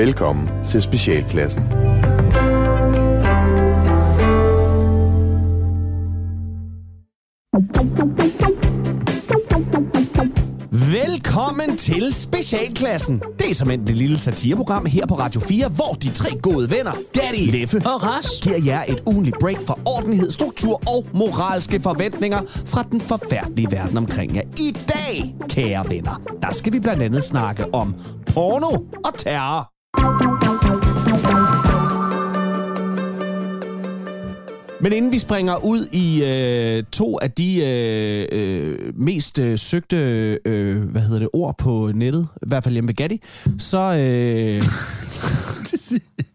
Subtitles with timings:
[0.00, 1.62] Velkommen til Specialklassen.
[10.72, 13.22] Velkommen til Specialklassen.
[13.38, 16.92] Det er som det lille satireprogram her på Radio 4, hvor de tre gode venner,
[17.12, 22.40] Gatti, Leffe og Ras, giver jer et ugenligt break for ordentlighed, struktur og moralske forventninger
[22.66, 24.42] fra den forfærdelige verden omkring jer.
[24.42, 27.94] I dag, kære venner, der skal vi blandt andet snakke om
[28.26, 28.70] porno
[29.04, 29.79] og terror.
[34.82, 39.96] Men inden vi springer ud i øh, to af de øh, øh, mest øh, søgte
[40.44, 43.22] øh, hvad hedder det, ord på nettet, i hvert fald hjemme ved Gatti,
[43.58, 43.78] så...
[43.78, 44.62] Øh,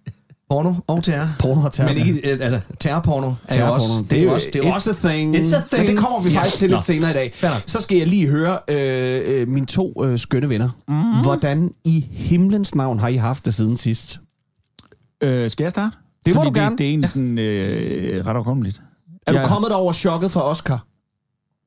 [0.55, 1.27] Porno og terror.
[1.39, 1.93] porno og terror.
[1.93, 3.87] Men ikke, altså, terrorporno er jo også...
[4.09, 5.35] Det er jo også, det er også a thing.
[5.37, 5.87] It's a thing.
[5.87, 6.75] Men det kommer vi faktisk til Nå.
[6.75, 7.33] lidt senere i dag.
[7.65, 10.69] Så skal jeg lige høre øh, øh, mine to øh, skønne venner.
[10.87, 11.21] Mm.
[11.23, 14.19] Hvordan i himlens navn har I haft det siden sidst?
[15.21, 15.97] Øh, skal jeg starte?
[16.25, 16.71] Det må Fordi du gerne.
[16.71, 18.81] Det, det er egentlig sådan øh, ret overkommeligt.
[19.27, 20.85] Er du Jeg- kommet over chokket for Oscar?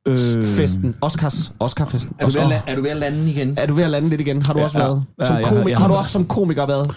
[0.09, 0.95] Øh, Festen.
[1.01, 1.53] Oscars.
[1.61, 2.15] Oscar-festen.
[2.19, 3.55] Er du, ved at, la- er du ved at lande igen?
[3.59, 4.43] Er du ved at lande lidt igen?
[4.43, 4.85] Har du Ja, også ja.
[4.85, 5.03] været?
[5.21, 6.91] Ja, Som har- komiker, jeg har, har- du også som komiker været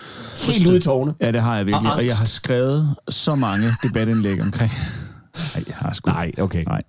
[0.47, 1.13] helt ude i tårne?
[1.21, 1.89] Ja, det har jeg virkelig.
[1.91, 4.71] Og Og, jeg har skrevet så mange debatindlæg omkring...
[5.55, 6.63] Nej, jeg har sgu Nej, okay.
[6.63, 6.81] Nej.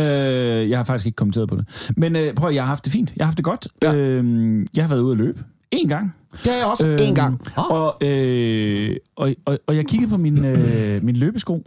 [0.00, 1.92] Øh, jeg har faktisk ikke kommenteret på det.
[1.96, 3.12] Men øh, prøv jeg har haft det fint.
[3.16, 3.68] Jeg har haft det godt.
[3.82, 3.94] Ja.
[3.94, 5.44] Øh, jeg har været ude at løbe.
[5.70, 6.14] En gang.
[6.32, 7.40] Det har jeg også Øhm, en gang.
[7.56, 11.62] Og, øh, og, og, og jeg kiggede på min, øh, min løbesko,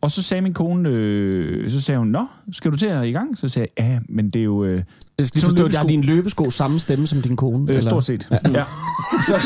[0.00, 3.12] og så sagde min kone, øh, så sagde hun, Nå, skal du til at i
[3.12, 3.38] gang?
[3.38, 4.64] Så sagde jeg, ja, men det er jo...
[4.64, 4.82] Øh,
[5.18, 6.08] Jeg skal lige forstå, at jeg har løbesko.
[6.08, 7.72] din løbesko samme stemme som din kone?
[7.72, 8.28] øh, stort set.
[8.30, 8.36] Ja.
[8.52, 8.64] ja.
[9.28, 9.40] Så,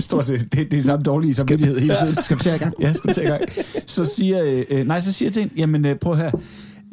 [0.00, 0.52] stort set.
[0.52, 2.22] Det, det er samme dårlige samvittighed hele tiden.
[2.22, 2.74] Skal du til at i gang?
[2.80, 3.42] Ja, skal til i gang.
[3.86, 6.30] Så siger, øh, øh, nej, så siger jeg til hende, jamen øh, prøv her.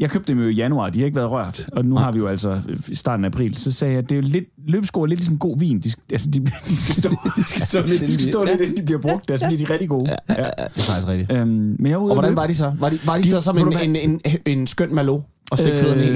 [0.02, 2.20] Jeg købte dem jo i januar, de har ikke været rørt, og nu har vi
[2.20, 3.56] jo altså i starten af april.
[3.58, 5.80] Så sagde jeg, det er jo lidt, løbesko er lidt ligesom god vin.
[5.80, 8.62] De, skal- altså, de, de skal stå, de skal stå lidt, de skal stå lidt
[8.62, 9.32] inden de bliver brugt.
[9.32, 10.10] Altså, bliver de rigtig gode.
[10.10, 10.34] Ja.
[10.36, 11.32] Det er faktisk rigtigt.
[11.32, 11.48] Øhm,
[11.80, 12.72] men jeg Og at hvordan var de så?
[12.80, 15.22] Var de, var de, De- så som en, en, en, en skøn malo
[15.52, 16.10] og stik fødderne i?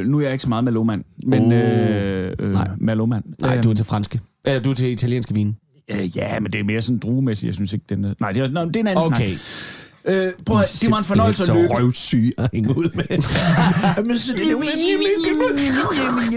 [0.00, 1.52] øh, Nu er jeg ikke så meget malomand, men Oh.
[1.58, 2.68] øh, øh, Nej.
[2.78, 3.24] malomand.
[3.42, 4.20] Nej, Øhm, du er til franske.
[4.44, 5.56] Eller du er til italienske vin.
[5.92, 7.46] Øh, ja, men det er mere sådan druemæssigt.
[7.46, 8.14] Jeg synes ikke, den er...
[8.20, 9.30] Nej, det er, nå, det er en anden Okay.
[9.30, 9.79] snak.
[10.04, 11.74] Øh, prøv at, det var en fornøjelse at løbe.
[11.74, 13.04] røvsyg at hænge ud med.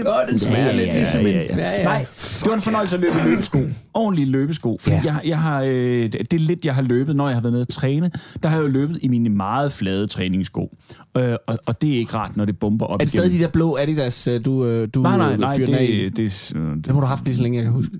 [0.06, 1.26] Åh, den smager lidt ligesom en...
[1.26, 1.84] Ja, ja, ja.
[1.84, 2.06] Nej,
[2.40, 3.58] det var en fornøjelse at løbe i løbesko.
[3.94, 4.78] Ordentlige løbesko.
[4.80, 7.52] Fordi jeg, jeg har, øh, det er lidt, jeg har løbet, når jeg har været
[7.52, 8.10] nede at træne.
[8.42, 10.76] Der har jeg jo løbet i mine meget flade træningssko.
[11.16, 13.38] Øh, og, og det er ikke rart, når det bomber op Er det stadig de
[13.38, 16.52] der blå Adidas, øh, du, øh, du Nej, nej, nej, fyrer den af det, det,
[16.54, 17.92] det, Dem har du haft lige så længe, jeg kan huske.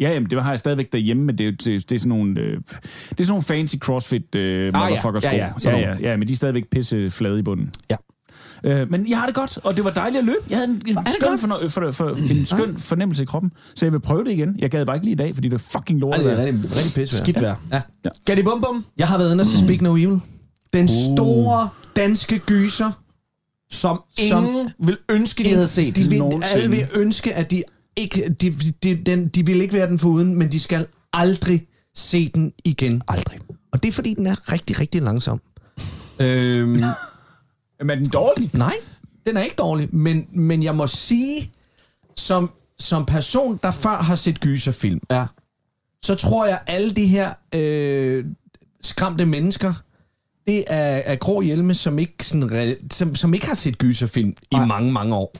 [0.00, 2.40] Ja, jamen, det har jeg stadigvæk derhjemme, men det er, det, det er sådan nogle,
[2.40, 2.84] øh, det er
[3.18, 4.78] sådan nogle fancy CrossFit øh, ja.
[4.78, 5.30] motherfucker sko.
[5.30, 7.70] Ja, ja, sådan ja, ja, ja, men de er stadigvæk pisse flade i bunden.
[7.90, 7.96] Ja.
[8.64, 10.38] Øh, men jeg har det godt, og det var dejligt at løbe.
[10.50, 13.92] Jeg havde en, en, skøn, fornø- for, for, en skøn fornemmelse i kroppen, så jeg
[13.92, 14.54] vil prøve det igen.
[14.58, 16.16] Jeg gad bare ikke lige i dag, fordi det er fucking lort.
[16.16, 17.16] Ej, det er rigtig, rigtig pisse.
[17.16, 17.56] Skidt vejr.
[17.72, 17.80] Ja.
[18.22, 18.84] Skal de bum bum?
[18.98, 20.20] Jeg har været inde og se Speak No Evil.
[20.72, 22.90] Den store danske gyser.
[23.70, 25.96] Som Som- ingen vil ønske, de havde set.
[25.96, 26.22] De vil,
[26.54, 27.62] alle vil ønske, at de
[27.98, 28.28] ikke...
[28.28, 28.50] De,
[28.82, 33.02] de, den, de vil ikke være den foruden, men de skal aldrig se den igen.
[33.08, 33.38] Aldrig.
[33.72, 35.40] Og det er, fordi den er rigtig, rigtig langsom.
[36.20, 36.68] øhm,
[37.80, 38.50] Men er den dårlig?
[38.54, 38.74] nej,
[39.26, 41.50] den er ikke dårlig, men, men jeg må sige,
[42.16, 45.26] som, som person, der før har set gyserfilm, Ja.
[46.02, 48.24] så tror jeg, alle de her øh,
[48.82, 49.74] skræmte mennesker,
[50.46, 54.54] det er, er grå hjelme, som ikke, sådan, som, som ikke har set gyserfilm i
[54.54, 54.64] Nej.
[54.66, 55.32] mange, mange år.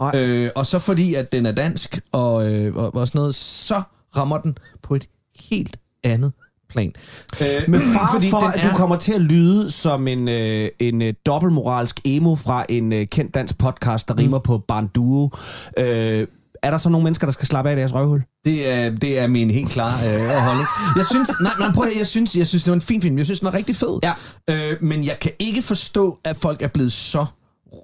[0.00, 0.12] Nej.
[0.14, 3.82] Øh, og så fordi, at den er dansk og, øh, og, og sådan noget, så
[4.16, 5.08] rammer den på et
[5.50, 6.32] helt andet
[6.70, 6.92] plan.
[7.40, 11.02] Øh, Med far fordi for, at du kommer til at lyde som en, øh, en
[11.02, 14.20] øh, dobbeltmoralsk emo fra en øh, kendt dansk podcast, der Mm.
[14.20, 15.30] rimer på Banduo.
[15.78, 16.26] Øh,
[16.62, 18.22] er der så nogle mennesker, der skal slappe af i deres røvhul?
[18.44, 20.68] Det er, det er min helt klare øh, holdning.
[20.96, 23.18] Jeg synes, nej, nej, prøv, at- jeg synes, jeg synes, det var en fin film.
[23.18, 23.98] Jeg synes, den var rigtig fed.
[24.02, 24.12] Ja.
[24.50, 27.26] Øh, men jeg kan ikke forstå, at folk er blevet så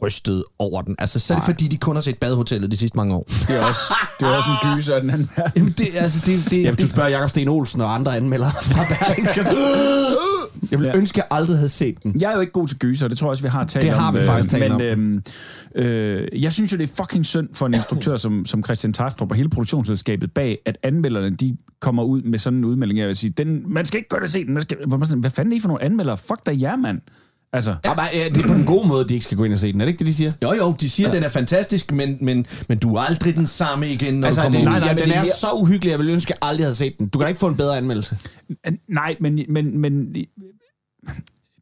[0.03, 0.95] rystet over den.
[0.99, 3.23] Altså, så er det fordi, de kun har set Badehotellet de sidste mange år.
[3.49, 5.53] Det er også, det er også en gyser den anden verden.
[5.57, 8.17] Jamen, det, altså, det, det, Ja, hvis du det, spørger Jakob Sten Olsen og andre
[8.17, 9.41] anmeldere fra Berlingske.
[10.71, 10.99] Jeg ville Ja.
[10.99, 12.21] ønske, at jeg aldrig havde set den.
[12.21, 13.95] Jeg er jo ikke god til gyser, det tror jeg også, vi har talt Det
[13.95, 13.99] om.
[14.01, 14.81] har vi øh, faktisk talt men, om.
[14.81, 15.23] Øhm,
[15.75, 19.31] øh, jeg synes jo, det er fucking synd for en instruktør som, som Christian Taftrup
[19.31, 22.99] og hele produktionsselskabet bag, at anmelderne de kommer ud med sådan en udmelding.
[23.01, 24.53] Jeg vil sige, den, man skal ikke gå og se den.
[24.55, 24.77] Man skal,
[25.17, 26.17] hvad fanden er I for nogle anmeldere?
[26.17, 27.01] Fuck dig jer, mand.
[27.55, 27.91] Altså, Ja.
[27.91, 29.81] Øh, det er på den gode måde, de ikke skal gå ind og se den.
[29.81, 30.33] Er det ikke det, de siger?
[30.43, 33.47] jo, jo, de siger, at den er fantastisk, men, men, men du er aldrig den
[33.47, 34.73] samme igen, når Altså, du kommer den, ud.
[34.73, 36.65] nej, nej, den det er er mere- så uhyggelig, jeg ville ønske, at jeg aldrig
[36.67, 37.09] havde set den.
[37.09, 38.17] Du kan da ikke få en bedre anmeldelse.
[38.89, 40.15] nej, men, men, men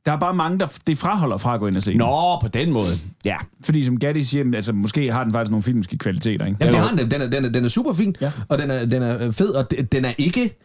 [0.06, 1.98] der er bare mange, der det fraholder fra at gå ind og se den.
[1.98, 2.86] Nå, på den måde.
[3.24, 3.36] Ja.
[3.64, 6.46] Fordi som Gatti siger, altså, måske har den faktisk nogle filmiske kvaliteter.
[6.46, 6.56] Ikke?
[6.60, 7.10] Jamen, det har den.
[7.10, 8.32] Den er, den er, den er super fin, Ja.
[8.48, 10.58] og den er, den er fed, og de- den er ikke...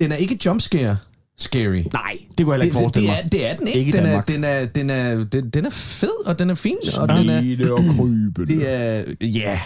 [0.00, 0.96] den er ikke jumpscare
[1.38, 1.82] scary.
[1.92, 3.24] Nej, det kunne jeg ikke Det, det, forestille det, mig.
[3.24, 3.78] er, det er den ikke.
[3.78, 6.76] Ikke den, er, den, er, den, er, den, den er fed, og den er fin.
[7.00, 8.46] Og den er, og krybe.
[8.46, 9.04] det er...
[9.20, 9.60] Ja.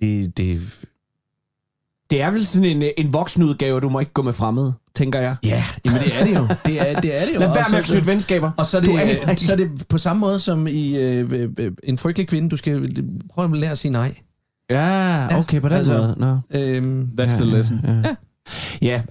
[0.00, 0.60] Det, det,
[2.10, 5.20] Det er vel sådan en, øh, en voksenudgave, du må ikke gå med fremmede, tænker
[5.20, 5.36] jeg.
[5.44, 6.46] ja, jamen det er det jo.
[6.66, 7.38] Det er det, er det jo.
[7.40, 8.50] Lad Og være med så- at knytte venskaber.
[8.56, 8.90] Og så er, det,
[9.28, 9.40] ikke.
[9.40, 12.48] så er det på samme måde som i øh, øh, øh, En frygtelig kvinde.
[12.48, 12.90] Du skal
[13.34, 14.14] prøve at lære at sige nej.
[14.70, 16.14] Ja, okay, på den altså- måde.
[16.18, 16.38] Nå.
[16.60, 17.80] Øhm, That's the lesson.
[17.84, 17.92] Ja.
[17.92, 18.14] ja,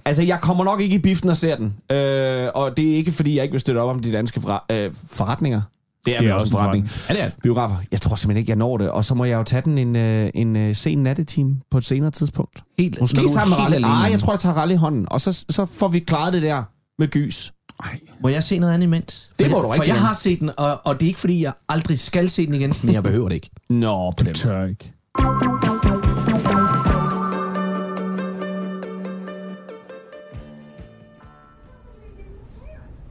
[0.04, 1.66] altså jeg kommer nok ikke i biften og ser den.
[1.96, 4.74] Øh, og det er ikke, fordi jeg ikke vil støtte op om de danske forre-
[4.76, 5.60] øh, forretninger.
[6.06, 6.90] Det er, det er også en forretning.
[7.08, 7.30] ja, det er.
[7.42, 7.76] Biografer.
[7.92, 8.90] Jeg tror simpelthen ikke, jeg når det.
[8.90, 11.84] Og så må jeg jo tage den en, øh, en øh, sen nattetime på et
[11.84, 12.62] senere tidspunkt.
[12.78, 13.80] Helt, Måske du sammen med alene.
[13.88, 15.06] Nej, jeg tror, jeg tager Ralle i hånden.
[15.10, 16.62] Og så, så får vi klaret det der
[16.98, 17.52] med gys.
[18.22, 19.30] Må jeg se noget andet imens?
[19.38, 21.20] Det For må du For rigtig jeg har set den, og, og det er ikke
[21.20, 23.50] fordi, jeg aldrig skal se den igen, men jeg behøver det ikke.
[23.70, 24.34] Nå, på den måde.
[24.38, 25.95] Tør ikke.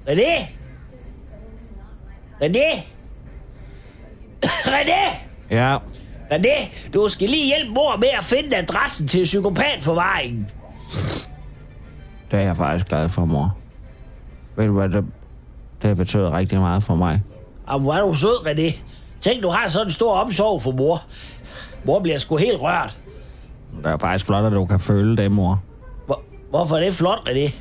[0.08, 0.48] René?
[2.42, 2.84] René?
[4.76, 5.16] René?
[5.52, 5.78] Ja.
[6.32, 10.50] René, du skal lige hjælpe mor med at finde adressen til psykopatforvaringen.
[12.32, 13.58] Det er jeg faktisk glad for, mor.
[14.56, 15.06] Ved du hvad, det,
[15.82, 17.22] det betyder rigtig meget for mig.
[17.68, 18.78] Og hvor er du sød, René.
[19.22, 21.04] Tænk, du har sådan en stor omsorg for mor.
[21.84, 22.98] Mor bliver sgu helt rørt.
[23.78, 25.64] Det er faktisk flot, at du kan føle det, mor.
[26.06, 27.52] Hvor, hvorfor er det flot, René?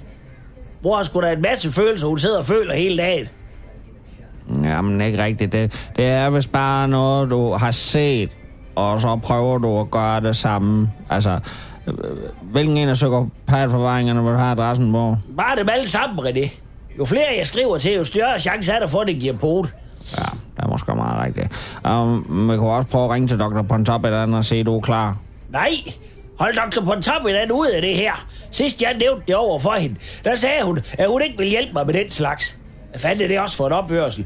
[0.85, 3.29] Mor har sgu da en masse følelser, hun sidder og føler hele dagen.
[4.63, 5.53] Jamen, ikke rigtigt.
[5.53, 8.31] Det, det er vist bare noget, du har set,
[8.75, 10.91] og så prøver du at gøre det samme.
[11.11, 11.39] Altså,
[11.87, 11.95] øh,
[12.43, 15.17] hvilken en af psykopatforvaringerne vil du have adressen på?
[15.37, 16.51] Bare dem alle sammen, René.
[16.99, 19.67] Jo flere jeg skriver til, jo større chance er der for, at det giver pot.
[20.19, 21.47] Ja, det er måske meget rigtigt.
[21.91, 23.63] Um, vi kunne også prøve at ringe til Dr.
[23.63, 25.17] Pontop eller andet og se, at du er klar.
[25.51, 25.71] Nej,
[26.39, 26.85] hold Dr.
[26.85, 28.27] Pontop den ud af det her.
[28.51, 31.73] Sidst jeg nævnte det over for hende, der sagde hun, at hun ikke ville hjælpe
[31.73, 32.59] mig med den slags.
[32.97, 34.25] Fanden er det også for en opførsel?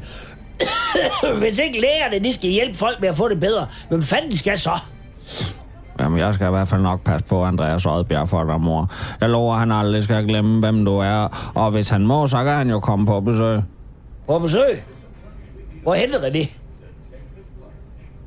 [1.39, 4.57] Hvis ikke lægerne, de skal hjælpe folk med at få det bedre, hvem fanden skal
[4.57, 4.79] så?
[5.99, 8.91] Jamen, jeg skal i hvert fald nok passe på Andreas Oddbjerg for dig, mor.
[9.21, 11.51] Jeg lover, at han aldrig skal glemme, hvem du er.
[11.55, 13.61] Og hvis han må, så kan han jo komme på besøg.
[14.27, 14.83] På besøg?
[15.83, 16.47] Hvor henne, René?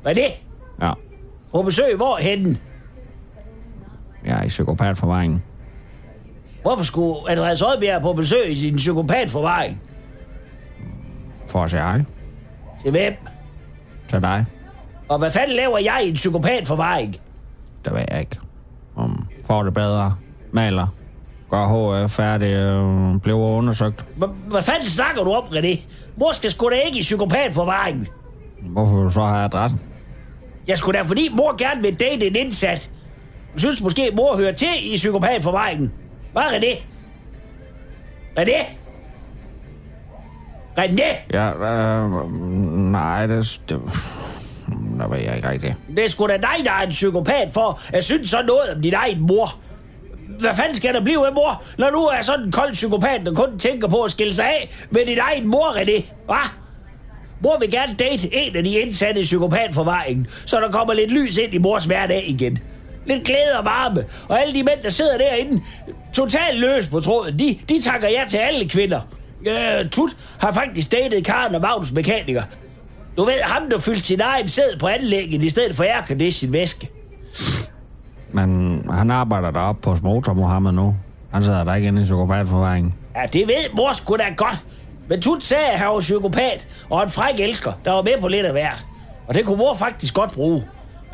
[0.07, 0.31] René?
[0.81, 0.91] Ja,
[1.51, 2.57] På besøg hvor henne?
[4.25, 5.43] Jeg er i psykopatforvaringen.
[6.61, 9.81] Hvorfor skulle Andreas Oddbjerg på besøg i sin psykopatforvaring?
[11.47, 12.01] For at se hej
[12.81, 13.13] Til hvem?
[14.09, 14.45] til dig.
[15.09, 17.15] Og hvad fanden laver jeg i en psykopatforvaring?
[17.85, 18.37] Det ved jeg ikke.
[18.95, 20.15] Um, får det bedre.
[20.51, 20.87] Maler.
[21.49, 22.47] Gør HF færdig.
[22.47, 24.05] Øh, bliver undersøgt.
[24.17, 25.79] Hva- Hvad fanden snakker du om, René?
[26.17, 28.07] Mor skal sgu da ikke i psykopatforvaring.
[28.61, 29.81] Hvorfor vil du så have adressen?
[30.67, 32.89] Jeg skulle da, fordi mor gerne vil date en indsat.
[33.55, 35.91] Synes måske, mor hører til i psykopatforvaringen.
[36.31, 36.77] Hvad, René?
[38.39, 38.65] René?
[40.77, 41.33] René?
[41.33, 42.31] Ja, øh,
[42.91, 43.79] nej, det, det,
[44.99, 45.75] der ved jeg ikke rigtigt.
[45.95, 48.81] Det er sgu da dig, der er en psykopat for at synes så noget om
[48.81, 49.55] din egen mor.
[50.39, 53.33] Hvad fanden skal der blive af mor, når du er sådan en kold psykopat, der
[53.33, 56.05] kun tænker på at skille sig af med din egen mor, René?
[56.25, 56.49] Hvad?
[57.39, 61.37] Mor vil gerne date en af de indsatte i psykopatforvaringen, så der kommer lidt lys
[61.37, 62.59] ind i mors hverdag igen.
[63.05, 65.61] Lidt glæde og varme, og alle de mænd, der sidder derinde,
[66.13, 69.01] totalt løs på tråden, de, de takker ja til alle kvinder.
[69.47, 72.43] Øh, Tut har faktisk datet Karen og Magnus mekaniker.
[73.17, 76.89] Du ved, ham der fyldte sin egen sæd på anlægget i stedet for aircondition væske.
[78.31, 80.95] Men han arbejder deroppe på Motor Mohammed nu.
[81.33, 82.93] Han sidder der ikke inde i psykopatforvaringen.
[83.15, 84.63] Ja, det ved mor sgu da godt.
[85.07, 88.27] Men Tut sagde, at han var psykopat og en fræk elsker, der var med på
[88.27, 88.85] lidt af hvert.
[89.27, 90.63] Og det kunne mor faktisk godt bruge.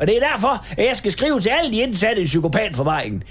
[0.00, 3.22] Og det er derfor, at jeg skal skrive til alle de indsatte i psykopatforvaringen.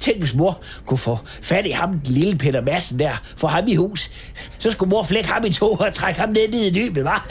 [0.00, 3.64] Tænk, hvis mor kunne få fat i ham, den lille Peter Madsen der, få ham
[3.68, 4.10] i hus.
[4.58, 7.26] Så skulle mor flække ham i to og trække ham ned i dybet, var?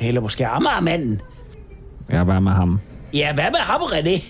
[0.00, 1.20] Eller måske Amagermanden.
[2.08, 2.80] Er bare med ham.
[3.12, 4.22] Ja, hvad med ham, René?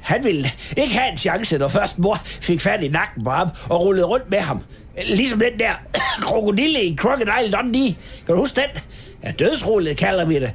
[0.00, 3.48] Han ville ikke have en chance, når først mor fik fat i nakken på ham
[3.68, 4.60] og rullede rundt med ham.
[5.04, 5.72] Ligesom den der
[6.26, 7.96] krokodille i Crocodile Dundee.
[8.26, 8.82] Kan du huske den?
[9.24, 10.52] Ja, dødsrullet kalder vi det.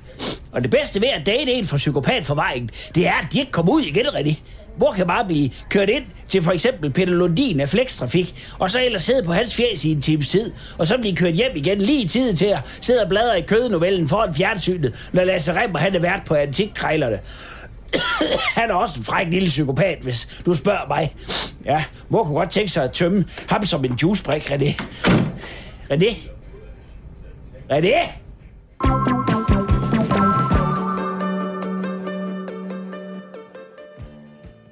[0.52, 3.72] Og det bedste ved at date en fra psykopatforvaringen, det er, at de ikke kommer
[3.72, 4.44] ud igen, rigtig.
[4.80, 8.86] Mor kan bare blive kørt ind til for eksempel Peter Lundin af Flextrafik, og så
[8.86, 11.82] ellers sidde på hans fjes i en times tid, og så blive kørt hjem igen
[11.82, 15.80] lige i tid til at sidde og bladre i kødenovellen foran fjernsynet, når Lasse Remmer
[15.80, 17.20] han er vært på antikkrejlerne.
[18.60, 21.16] Han er også en fræk lille psykopat, hvis du spørger mig.
[21.66, 24.84] Ja, mor kunne godt tænke sig at tømme ham som en juicebrik, René.
[25.92, 26.16] René?
[27.72, 29.41] René?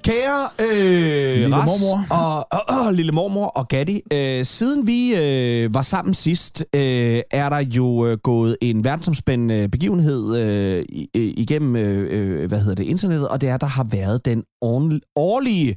[0.09, 2.05] Kære øh, Lille Ras mormor.
[2.09, 7.21] Og, og, og lille mormor og Gatti, øh, siden vi øh, var sammen sidst, øh,
[7.31, 10.85] er der jo øh, gået en verdensomspændende begivenhed øh,
[11.15, 12.07] øh, igennem øh,
[12.41, 15.75] øh, hvad hedder det, internettet, og det er, der har været den årl- årlige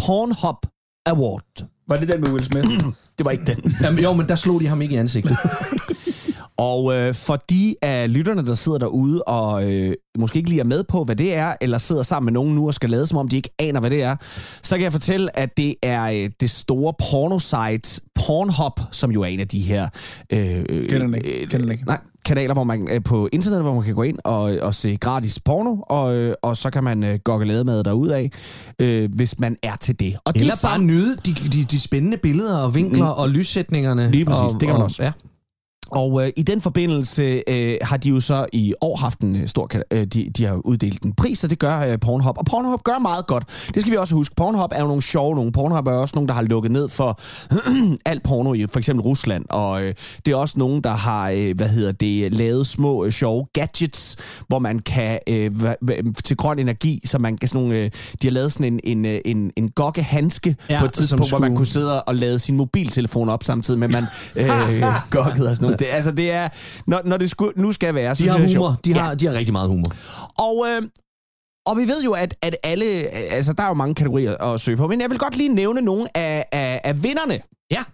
[0.00, 0.66] Pornhub
[1.06, 1.66] Award.
[1.88, 2.68] Var det den med Will Smith?
[3.18, 3.74] Det var ikke den.
[3.82, 5.36] Jamen, jo, men der slog de ham ikke i ansigtet.
[6.58, 10.64] Og øh, for de af lytterne, der sidder derude og øh, måske ikke lige er
[10.64, 13.18] med på, hvad det er, eller sidder sammen med nogen nu og skal lade, som
[13.18, 14.16] om de ikke aner, hvad det er,
[14.62, 19.26] så kan jeg fortælle, at det er øh, det store pornosite Pornhub, som jo er
[19.26, 19.88] en af de her...
[20.32, 21.42] Øh, Kender den ikke.
[21.42, 21.84] øh, Kender den ikke.
[21.84, 24.96] Nej, kanaler, hvor man øh, på internettet, hvor man kan gå ind og, og se
[24.96, 28.30] gratis porno, og, øh, og så kan man øh, gokke lademad derud af,
[28.78, 30.16] øh, hvis man er til det.
[30.24, 33.20] Og Eller de bare nyde de, de, de spændende billeder og vinkler mm.
[33.20, 34.10] og lyssætningerne.
[34.10, 35.02] Lige præcis, og, det kan man og, også.
[35.02, 35.12] Ja.
[35.90, 39.48] Og øh, i den forbindelse øh, har de jo så i år haft en øh,
[39.48, 39.70] stor...
[39.90, 42.38] Øh, de, de har uddelt en pris, og det gør øh, Pornhub.
[42.38, 43.44] Og Pornhub gør meget godt.
[43.74, 44.34] Det skal vi også huske.
[44.34, 45.52] Pornhub er jo nogle sjove nogle.
[45.52, 47.20] Pornhub er også nogle, der har lukket ned for
[48.10, 49.44] alt porno i for eksempel Rusland.
[49.48, 49.94] Og øh,
[50.26, 54.16] det er også nogen, der har, øh, hvad hedder det, lavet små øh, sjove gadgets,
[54.48, 55.50] hvor man kan øh,
[56.24, 57.78] til grøn energi, så man kan sådan nogle...
[57.78, 57.90] Øh,
[58.22, 61.38] de har lavet sådan en, en, øh, en, en gokkehandske Ja, på et tidspunkt, hvor
[61.38, 64.04] man skulle- kunne sidde og lade sin mobiltelefon op samtidig med, man
[64.36, 65.77] øh, gokkede og sådan noget.
[65.78, 66.48] Det, altså, det er...
[66.86, 68.80] Når, når det sku, nu skal være, så De har det humor.
[68.84, 69.92] De har, de har rigtig meget humor.
[70.38, 70.82] Og, øh,
[71.66, 72.84] og vi ved jo, at, at alle...
[72.84, 75.80] Altså, der er jo mange kategorier at søge på, men jeg vil godt lige nævne
[75.80, 77.84] nogle af, af, af vinderne Ja.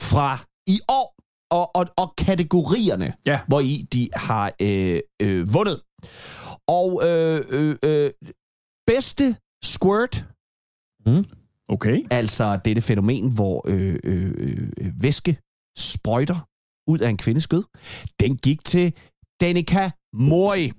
[0.00, 1.14] fra i år,
[1.50, 3.40] og, og, og kategorierne, Ja.
[3.48, 5.80] hvor i de har øh, øh, vundet.
[6.68, 8.10] Og øh, øh, øh,
[8.86, 10.24] bedste squirt,
[11.68, 12.02] Okay.
[12.10, 14.68] altså dette fænomen, hvor øh, øh, øh,
[15.00, 15.38] væske
[15.78, 16.48] sprøjter
[16.86, 17.64] ud af en kvindes skød,
[18.20, 18.92] den gik til
[19.40, 20.72] Danica Mori.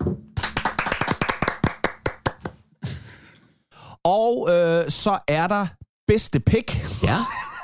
[4.03, 5.67] Og øh, så er der
[6.07, 7.17] bedste pik, Ja.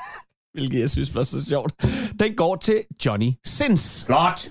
[0.54, 1.72] hvilket jeg synes var så sjovt.
[2.20, 4.04] Den går til Johnny Sins.
[4.06, 4.48] Flot.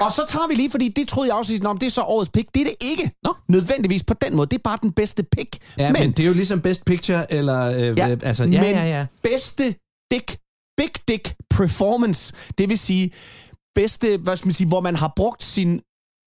[0.00, 2.30] Og så tager vi lige, fordi det troede jeg også, om det er så årets
[2.30, 2.54] pik.
[2.54, 3.10] Det er det ikke.
[3.24, 3.34] Nå.
[3.48, 4.46] Nødvendigvis på den måde.
[4.46, 5.58] Det er bare den bedste pik.
[5.78, 7.60] Ja, men, men det er jo ligesom Best Picture, eller...
[7.64, 9.06] Øh, Ja, øh, altså, men ja, ja, ja.
[9.22, 9.74] bedste
[10.10, 10.36] dick,
[10.76, 13.10] big dick performance, det vil sige
[13.74, 15.80] bedste, hvad skal man sige, hvor man har brugt sin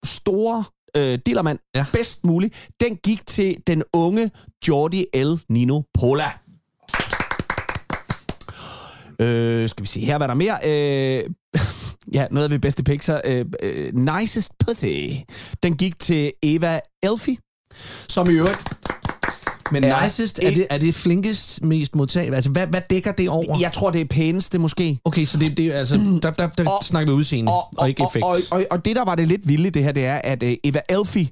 [0.06, 0.64] store
[0.98, 1.80] øh, dillermand Ja.
[1.80, 1.86] ja.
[1.94, 4.32] bedst muligt, den gik til den unge
[4.68, 5.34] Jordi L.
[5.50, 6.32] Nino Pola.
[9.20, 10.58] Øh, skal vi se her, hvad der er mere?
[10.64, 11.30] Øh,
[12.18, 14.86] ja, noget af det bedste så øh, øh, Nicest Pussy.
[15.64, 17.40] Den gik til Eva Elfi,
[18.10, 18.83] som i øvrigt
[19.74, 22.36] Men er nicest, er et- det, er det flinkest, mest modtageligt?
[22.36, 23.60] Altså, hvad, hvad dækker det over?
[23.60, 25.00] Jeg tror, det er pæneste måske.
[25.06, 27.70] Okay, så det, det er altså, der, der, der Og- snakker vi udseende, og, og,
[27.78, 28.24] og ikke effekt.
[28.26, 30.44] Og, og, og, og det, der var det lidt vilde det her, det er, at
[30.44, 31.30] øh, Eva Elfi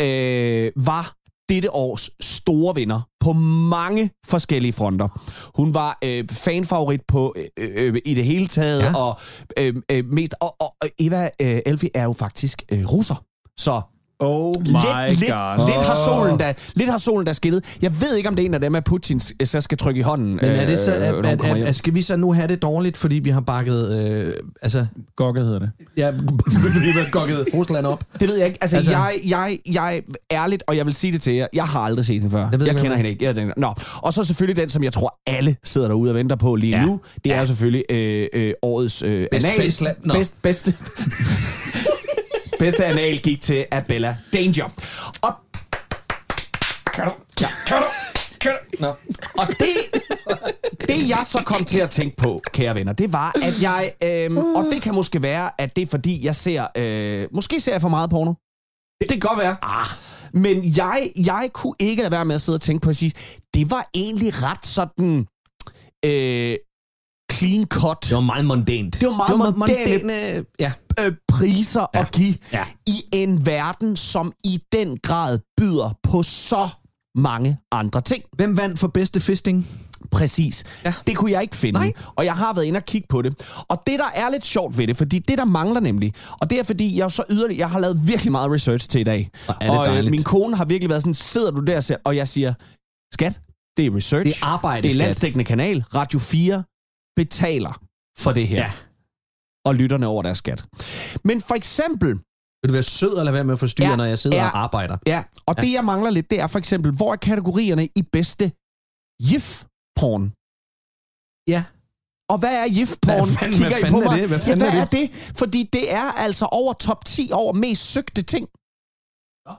[0.00, 1.14] øh, var
[1.48, 5.08] dette års store vinder på mange forskellige fronter.
[5.56, 8.96] Hun var øh, fanfavorit på øh, øh, i det hele taget, Ja.
[8.96, 9.18] og
[9.58, 13.24] øh, øh, mest og, og Eva øh, Elfi er jo faktisk øh, russer.
[13.58, 13.80] Så
[14.22, 15.66] Oh my lidt, lidt, god.
[15.66, 17.76] lidt, har solen da, lidt har solen der skinnet.
[17.82, 19.98] Jeg ved ikke, om det er en af dem, at Putin s- så skal trykke
[19.98, 20.34] i hånden.
[20.34, 22.48] Men er det så, øh, at, hun at, at, at, skal vi så nu have
[22.48, 24.86] det dårligt, fordi vi har bakket, øh, altså,
[25.16, 25.70] Gokket hedder det.
[25.96, 26.10] ja,
[26.84, 28.04] vi har gokket Rusland op?
[28.20, 28.58] Det ved jeg ikke.
[28.60, 31.80] Altså, Altså- jeg, jeg, jeg ærligt, og jeg vil sige det til jer, jeg har
[31.80, 32.48] aldrig set hende før.
[32.50, 33.24] Jeg ved jeg kender hende ikke.
[33.24, 33.74] Jeg, den, nå.
[33.96, 36.78] Og så selvfølgelig den, som jeg tror, alle sidder derude og venter på lige Ja.
[36.80, 36.86] ja.
[36.86, 37.00] nu.
[37.24, 39.60] Det er jo selvfølgelig øh, øh, årets øh, Best anal.
[39.60, 39.84] face.
[40.12, 40.74] Best, bedste,
[42.60, 44.64] bedste anal gik til Abella Danger.
[45.22, 45.32] Og
[46.94, 47.12] Kan du?
[47.40, 47.46] Ja.
[47.66, 47.84] Kan du?
[48.40, 48.76] Kan du?
[48.80, 48.86] Nå.
[49.38, 49.76] Og det,
[50.88, 53.92] det jeg så kom til at tænke på, kære venner, det var, at jeg...
[54.02, 56.66] Øhm, og det kan måske være, at det er fordi, jeg ser...
[56.76, 58.32] Øh, måske ser jeg for meget porno.
[59.00, 59.56] Det, det kan godt være.
[59.62, 59.86] Ah,
[60.32, 63.12] men jeg, jeg kunne ikke lade være med at sidde og tænke på at sige,
[63.54, 65.26] det var egentlig ret sådan...
[66.04, 66.56] Øh,
[67.30, 67.96] clean cut.
[68.04, 69.00] Det var meget mondænt.
[69.00, 70.72] Det var meget det var mondæne- mondæne, ja.
[71.00, 72.00] øh, priser ja.
[72.00, 72.64] at give Ja.
[72.86, 76.68] i en verden, som i den grad byder på så
[77.14, 78.22] mange andre ting.
[78.36, 79.68] Hvem vandt for bedste fisting?
[80.10, 80.64] Præcis.
[80.84, 80.94] Ja.
[81.06, 81.80] Det kunne jeg ikke finde.
[81.80, 81.92] Nej.
[82.16, 83.46] Og jeg har været inde og kigge på det.
[83.68, 86.58] Og det, der er lidt sjovt ved det, fordi det, der mangler nemlig, og det
[86.58, 89.30] er fordi, jeg så yderligere, jeg har lavet virkelig meget research til i dag.
[89.48, 90.10] Og er det og øh, dejligt.
[90.10, 92.54] min kone har virkelig været sådan, sidder du der og, ser, og jeg siger,
[93.14, 93.40] skat,
[93.76, 94.24] det er research.
[94.24, 95.84] Det er arbejde, Det er landsdækkende kanal.
[95.94, 96.62] Radio 4
[97.22, 97.74] betaler
[98.24, 98.58] for det her.
[98.64, 98.72] Ja.
[99.64, 100.60] Og lytterne over deres skat.
[101.24, 102.08] Men for eksempel,
[102.62, 104.46] Vil du være sød og lade være med at forstyrre, Ja, når jeg sidder ja.
[104.48, 104.96] og arbejder?
[105.06, 105.62] Ja, og ja.
[105.62, 108.44] det jeg mangler lidt, det er for eksempel, hvor er kategorierne i bedste
[109.28, 110.24] GIF-porn?
[111.54, 111.62] Ja.
[112.32, 113.14] Og hvad er GIF-porn?
[113.28, 114.28] Hvad fanden- Kigger hvad I på er det?
[114.28, 115.06] Hvad ja, hvad er er det?
[115.40, 118.48] Fordi det er altså over top 10 over mest søgte ting.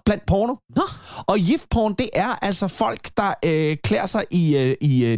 [0.05, 0.55] blandt porno.
[0.75, 0.81] Nå.
[1.27, 5.17] Og giftporn, det er altså folk, der øh, klæder sig i, øh, i øh,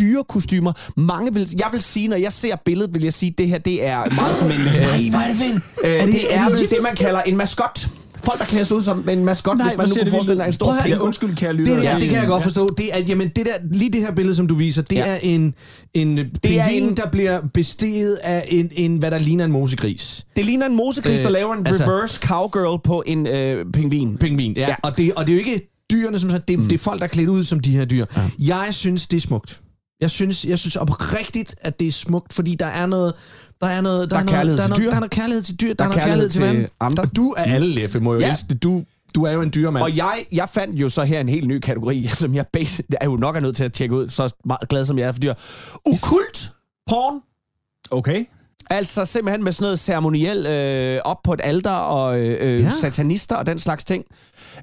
[0.00, 0.72] dyre kostymer.
[0.96, 3.84] Mange vil, jeg vil sige, når jeg ser billedet, vil jeg sige, det her, det
[3.86, 4.52] er meget som en...
[4.66, 5.62] Øh, Nej, hvor er det fedt.
[5.84, 7.88] øh, Er det, det- det er er det det, man kalder en maskot.
[8.24, 10.40] Folk, der klæder sig ud som en maskot, Nej, hvis man nu kunne det forestille
[10.42, 10.90] sig en stor at.
[10.90, 11.74] Ja, undskyld, kære lytter.
[11.74, 12.44] Det, der, det kan jeg godt Ja.
[12.46, 12.68] forstå.
[12.78, 15.06] Det er, jamen, det der, lige det her billede, som du viser, det Ja.
[15.06, 15.54] er en,
[15.94, 20.26] en er pingvin, en- der bliver besteget af en, en, hvad der ligner en mosegris.
[20.36, 24.16] Det ligner en mosekris, der Øh, laver en altså- reverse cowgirl på en øh, pingvin.
[24.16, 24.60] Pingvin, ja.
[24.60, 24.68] Ja.
[24.68, 24.74] ja.
[24.82, 26.64] Og, det, og det er jo ikke dyrene, som sådan, det, mm.
[26.68, 28.06] det er folk, der er klædt ud som de her dyr.
[28.16, 28.54] Ja.
[28.56, 29.60] Jeg synes, det er smukt.
[30.00, 33.14] Jeg synes, jeg synes oprigtigt, at det er smukt, fordi der er noget...
[33.60, 34.90] Der er, noget, Der er noget, kærlighed der er til noget, dyr.
[34.90, 35.68] Der er noget kærlighed til dyr.
[35.68, 36.68] Der, Der er noget kærlighed til, til vand.
[36.80, 37.02] andre.
[37.02, 38.30] Og du er alle, Leffe, må jo Ja.
[38.30, 38.62] elske det.
[38.62, 38.84] Du,
[39.14, 39.82] du er jo en dyremand.
[39.84, 43.04] Og jeg, jeg fandt jo så her en helt ny kategori, som jeg basic, er
[43.04, 45.20] jo nok er nødt til at tjekke ud, så meget glad som jeg er for
[45.20, 45.34] dyr.
[45.86, 46.52] Okult
[46.86, 47.20] porn.
[47.90, 48.24] Okay.
[48.70, 52.68] Altså simpelthen med sådan noget ceremoniel øh, op på et alter og øh, øh, ja.
[52.68, 54.04] satanister og den slags ting.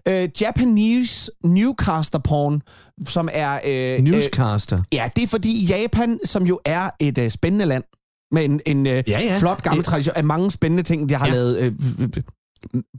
[0.07, 2.61] Øh, Japanese newcaster porn,
[3.07, 3.59] som er...
[3.65, 4.83] Øh, øh, Newscaster.
[4.91, 7.83] ja, det er fordi Japan, som jo er et øh, spændende land,
[8.31, 9.35] med en, en øh, Ja, ja.
[9.39, 11.33] flot gammel tradition af mange spændende ting, de har Ja.
[11.33, 11.57] lavet...
[11.59, 12.23] Øh, øh, øh,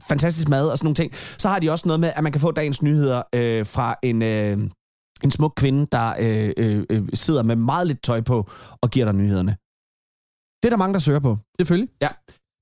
[0.07, 1.11] fantastisk mad og sådan nogle ting.
[1.37, 4.21] Så har de også noget med, at man kan få dagens nyheder øh, fra en,
[4.21, 4.57] øh,
[5.23, 8.49] en smuk kvinde, der øh, øh, øh, sidder med meget lidt tøj på
[8.81, 9.51] og giver dig nyhederne.
[10.63, 11.37] Det er der mange, der søger på.
[11.59, 11.89] Selvfølgelig.
[12.01, 12.07] Ja.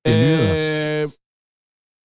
[0.06, 1.10] Det er Øh,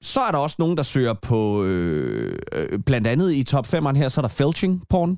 [0.02, 3.96] så er der også nogen, der søger på, øh, øh, blandt andet i top 5'eren
[3.96, 5.10] her, så er der felching porn.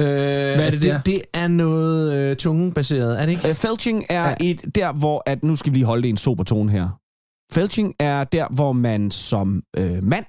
[0.00, 0.06] Øh,
[0.56, 0.96] Hvad er det der?
[0.96, 3.48] Det, det er noget øh, tungebaseret, er det ikke?
[3.48, 4.34] Øh, felching er Ja.
[4.40, 6.88] et der, hvor, at nu skal vi lige holde det i en sober tone her.
[7.52, 10.26] Felching er der, hvor man som øh, mand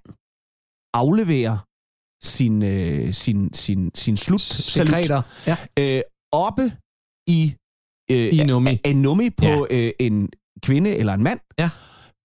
[0.94, 1.58] afleverer
[2.24, 5.22] sin, øh, sin, sin, sin slut Sekreter.
[5.48, 5.58] Ja.
[5.80, 6.02] øh,
[6.32, 6.72] oppe
[7.28, 7.54] i,
[8.12, 8.80] øh, I nummi.
[8.86, 9.78] en nummi på ja.
[9.86, 10.30] øh, en
[10.64, 11.70] kvinde eller en mand, Ja.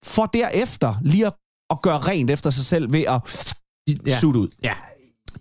[0.05, 1.33] For derefter lige at,
[1.69, 3.53] at gøre rent efter sig selv ved at
[4.07, 4.19] Ja.
[4.19, 4.47] sutte ud.
[4.63, 4.73] Ja.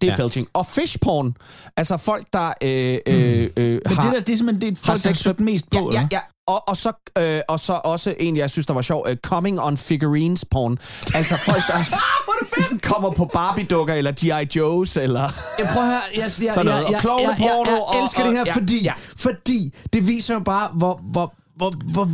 [0.01, 0.17] Det er Ja.
[0.19, 0.49] felching.
[0.53, 1.37] Og fishporn,
[1.77, 4.03] altså folk, der øh, øh, øh, Men har...
[4.03, 6.21] det der, det er simpelthen det er folk, der har mest på, Ja, ja, ja.
[6.49, 9.61] Og, og, så, øh, og så også en, jeg synes, der var sjov, uh, coming
[9.61, 10.79] on figurines porn.
[11.15, 14.59] Altså folk, der kommer på Barbie-dukker, eller G.I.
[14.59, 15.23] Joes, eller...
[15.59, 16.83] Jeg prøver at høre, jeg, jeg, Sådan noget.
[16.83, 18.93] jeg, jeg, jeg, jeg, og- jeg elsker og- det her, ja, fordi, ja.
[19.17, 22.11] fordi det viser jo bare, hvor, hvor, hvor, hvor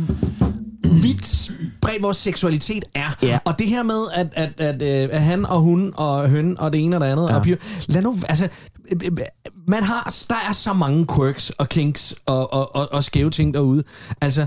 [1.03, 3.17] vidt spredt vores seksualitet er.
[3.21, 3.39] Ja.
[3.45, 6.73] Og det her med, at, at, at, øh, at han og hun og høn og
[6.73, 7.35] det ene og det andet, ja.
[7.35, 8.49] og piger, lad nu, altså,
[8.91, 9.17] øh, øh,
[9.67, 13.53] man har, der er så mange quirks og kinks og, og, og, og skæve ting
[13.53, 13.83] derude.
[14.21, 14.45] Altså,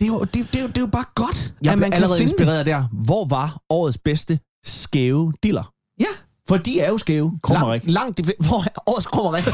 [0.00, 1.90] det er jo, det, det, er jo, det er jo bare godt, Jeg at man
[1.90, 2.84] kan allerede finde inspireret der.
[2.92, 5.72] Hvor var årets bedste skæve diller?
[6.00, 6.12] Ja.
[6.48, 7.38] For de er jo skæve.
[7.42, 7.82] Krummerik.
[7.84, 9.46] Langt, langt de, hvor er årets krummerik?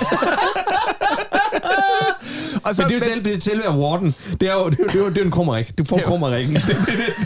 [2.64, 4.14] og Men det er jo selv, det er selve awarden.
[4.40, 5.78] Det er jo, det er det er det er en krummerik.
[5.78, 6.56] Du får er krummerikken.
[6.66, 6.76] Det, det,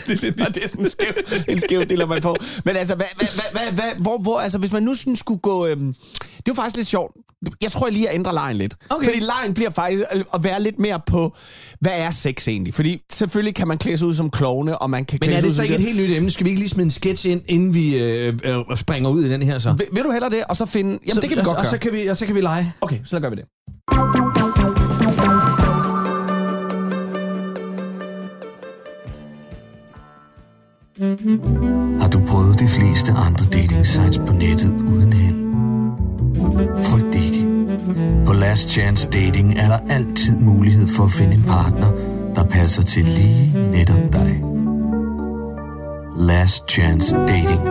[0.07, 1.13] det, det, det, det er sådan en skæv,
[1.47, 2.37] en skæv diller, man får.
[2.65, 5.65] Men altså, hvad, hvad, hvad, hvad, hvor, hvor, altså, hvis man nu sådan skulle gå...
[5.65, 7.15] Øhm, det er jo faktisk lidt sjovt.
[7.61, 8.75] Jeg tror, jeg lige at ændre lejen lidt.
[8.89, 9.05] Okay.
[9.05, 11.35] Fordi lejen bliver faktisk at være lidt mere på,
[11.79, 12.73] hvad er sex egentlig?
[12.73, 15.39] Fordi selvfølgelig kan man klæde sig ud som klovne, og man kan Men klæde er
[15.39, 16.31] sig ud det så ikke et helt nyt emne?
[16.31, 19.29] Skal vi ikke lige smide en sketch ind, inden vi øh, øh, springer ud i
[19.29, 19.73] den her så?
[19.73, 20.43] Vil, vil du hellere det?
[20.49, 20.91] Og så finde...
[20.91, 21.71] Jamen, så, det kan vi og, godt og gøre.
[21.71, 22.73] så kan vi, og så kan vi lege.
[22.81, 23.45] Okay, så gør vi det.
[32.01, 35.47] Har du prøvet de fleste andre dating sites på nettet uden held?
[36.83, 37.13] Frygt
[38.45, 41.91] Last Chance Dating er der altid mulighed for at finde en partner,
[42.37, 43.45] der passer til lige
[43.75, 44.31] netop dig.
[46.31, 47.61] Last Chance Dating.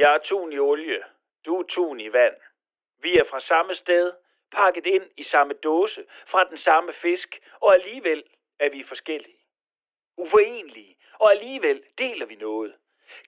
[0.00, 1.00] Jeg er tun i olie.
[1.44, 2.36] Du er tun i vand.
[3.04, 4.06] Vi er fra samme sted,
[4.58, 7.30] pakket ind i samme dåse, fra den samme fisk,
[7.62, 8.20] og alligevel
[8.64, 9.40] er vi forskellige.
[10.22, 12.72] Uforenlige, og alligevel deler vi noget.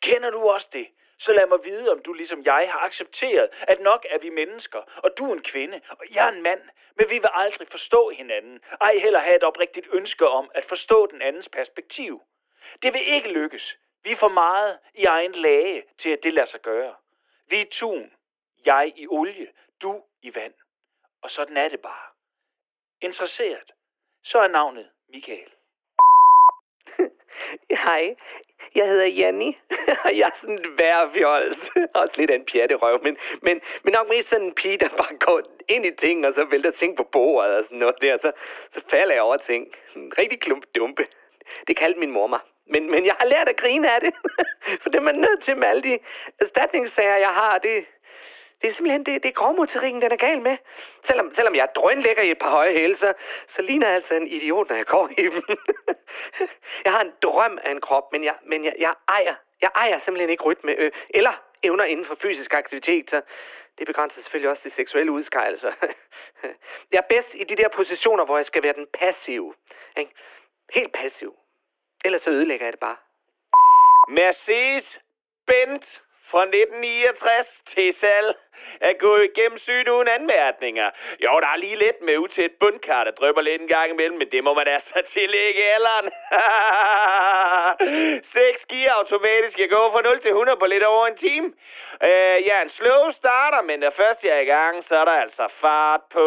[0.06, 0.86] Kender du også det?
[1.20, 4.83] Så lad mig vide, om du ligesom jeg har accepteret, at nok er vi mennesker,
[4.96, 6.62] og du er en kvinde, og jeg er en mand,
[6.96, 11.06] men vi vil aldrig forstå hinanden, ej heller have et oprigtigt ønske om at forstå
[11.06, 12.22] den andens perspektiv.
[12.83, 13.76] Det vil ikke lykkes.
[14.02, 16.94] Vi er for meget i egen lage til, at det lader sig gøre.
[17.48, 18.12] Vi er tun,
[18.64, 19.48] jeg i olie,
[19.83, 20.54] du i vand.
[21.22, 22.06] Og sådan er det bare.
[23.00, 23.72] Interesseret,
[24.24, 25.50] så er navnet Michael.
[27.85, 28.16] Hej,
[28.75, 29.59] jeg hedder Janni,
[30.05, 31.59] og jeg er sådan en værfjols.
[32.01, 35.16] Også lidt af en pjatterøv, men, men, men nok mest sådan en pige, der bare
[35.27, 38.18] går ind i ting, og så vælter ting på bordet og sådan noget der.
[38.25, 38.33] Så,
[38.75, 39.68] så falder jeg over ting.
[39.96, 41.07] En rigtig klump dumpe.
[41.68, 42.40] Det kaldte min mor mig.
[42.73, 44.12] Men, men jeg har lært at grine af det.
[44.83, 45.99] For det er man nødt til med alle de
[46.40, 47.59] erstatningssager, jeg har.
[47.59, 47.85] Det,
[48.62, 50.57] det er simpelthen det, det er grovmotorikken, den er gal med.
[51.07, 53.12] Selvom, selvom jeg drønlægger i et par høje hæle, så,
[53.49, 55.42] så ligner jeg altså en idiot, når jeg går i dem.
[56.85, 59.99] jeg har en drøm af en krop, men jeg, men jeg, jeg ejer jeg ejer
[59.99, 63.23] simpelthen ikke rytme, øh, eller evner inden for fysisk aktivitet, så
[63.79, 65.73] det begrænser selvfølgelig også de seksuelle udskejelser.
[66.92, 69.55] jeg er bedst i de der positioner, hvor jeg skal være den passive.
[69.96, 70.12] Ikke?
[70.75, 71.37] Helt passiv.
[72.05, 72.96] Ellers så ødelægger jeg det bare.
[74.09, 75.01] Mercedes
[75.46, 78.36] Benz fra 1969 til salg
[78.80, 80.90] er gået igennem sygt uden anmærkninger.
[81.24, 84.28] Jo, der er lige lidt med utæt bundkar, der drøber lidt en gang imellem, men
[84.32, 86.06] det må man altså tillægge alderen.
[88.22, 89.58] 6 gear automatisk.
[89.58, 91.52] Jeg går fra 0 til 100 på lidt over en time.
[92.08, 95.12] Øh, ja, en slow starter, men når først jeg er i gang, så er der
[95.12, 96.26] altså fart på.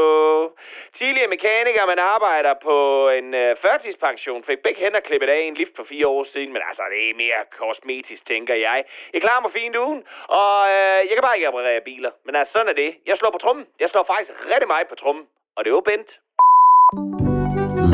[0.97, 5.75] Tidligere mekaniker, man arbejder på en øh, førtidspension, fik begge hænder klippet af en lift
[5.75, 8.83] for fire år siden, men altså, det er mere kosmetisk, tænker jeg.
[9.13, 10.03] Jeg klarer mig fint ugen,
[10.39, 12.12] og øh, jeg kan bare ikke reparere biler.
[12.25, 12.91] Men altså, sådan er det.
[13.10, 13.65] Jeg slår på trummen.
[13.84, 15.25] Jeg slår faktisk rigtig meget på trummen,
[15.56, 16.12] og det er jo Bent.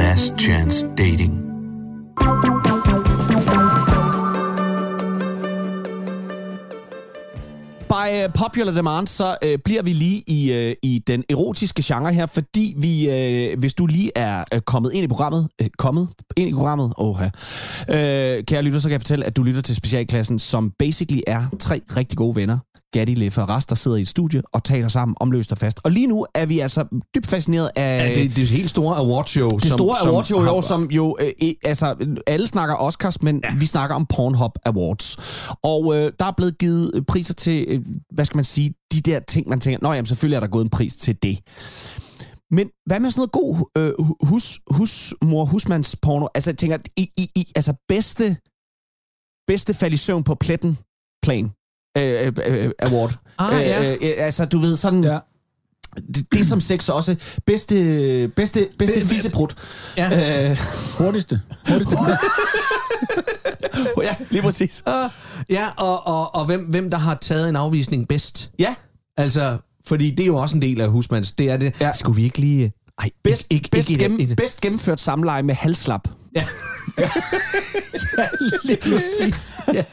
[0.01, 1.28] Last Chance Dating.
[8.09, 12.13] By uh, popular demand, så uh, bliver vi lige i, uh, i den erotiske genre
[12.13, 13.07] her, fordi vi,
[13.53, 16.93] uh, hvis du lige er uh, kommet ind i programmet, uh, kommet ind i programmet,
[16.97, 17.25] oh, uh,
[18.47, 21.81] kære lytter, så kan jeg fortælle, at du lytter til specialklassen, som basically er tre
[21.97, 22.57] rigtig gode venner,
[22.93, 25.57] Gatti, Leffe og Rast, der sidder i et studie og taler sammen om løst og
[25.57, 25.79] fast.
[25.83, 28.15] Og lige nu er vi altså dybt fascineret af...
[28.15, 29.49] Ja, det, det helt store awardshow.
[29.49, 31.17] Det store som, awardshow, som, jo, som jo...
[31.19, 31.95] Øh, altså,
[32.27, 33.55] alle snakker Oscars, men ja.
[33.55, 35.17] vi snakker om Pornhub Awards.
[35.63, 37.81] Og øh, der er blevet givet priser til, øh,
[38.13, 40.63] hvad skal man sige, de der ting, man tænker, nå jamen, selvfølgelig er der gået
[40.63, 41.39] en pris til det.
[42.51, 43.93] Men hvad med sådan noget god øh,
[44.27, 46.27] hus, husmor, husmandsporno?
[46.35, 48.37] Altså, jeg tænker, i, i, i, altså bedste,
[49.47, 50.77] bedste fald i søvn på pletten
[51.23, 51.51] plan
[51.99, 53.13] øh, øh, øh, award.
[53.37, 53.91] Ah, ja.
[53.91, 55.03] øh, øh, altså, du ved, sådan...
[55.03, 55.19] Ja.
[56.15, 57.15] Det, det som sex også.
[57.45, 57.75] Bedste,
[58.35, 59.47] bedste, bedste fissebrud.
[59.97, 60.49] Ja.
[60.51, 60.57] Øh,
[60.97, 61.41] Hurtigste.
[61.67, 61.97] Hurtigste.
[64.03, 64.83] ja, lige præcis.
[64.87, 64.93] Uh,
[65.49, 68.51] ja, og, og, og hvem, hvem der har taget en afvisning bedst.
[68.59, 68.75] Ja.
[69.17, 69.57] Altså,
[69.87, 71.31] fordi det er jo også en del af husmands.
[71.31, 71.81] Det er det.
[71.81, 71.91] Ja.
[71.93, 72.73] Skulle vi ikke lige...
[72.99, 76.07] Ej, Bedst, ikke, ikke, bedst, ikke, gennem, ikke, bedst gennemført samleje med halslap.
[76.35, 76.45] Ja.
[78.17, 78.27] ja,
[78.63, 79.57] lige præcis.
[79.73, 79.83] Ja.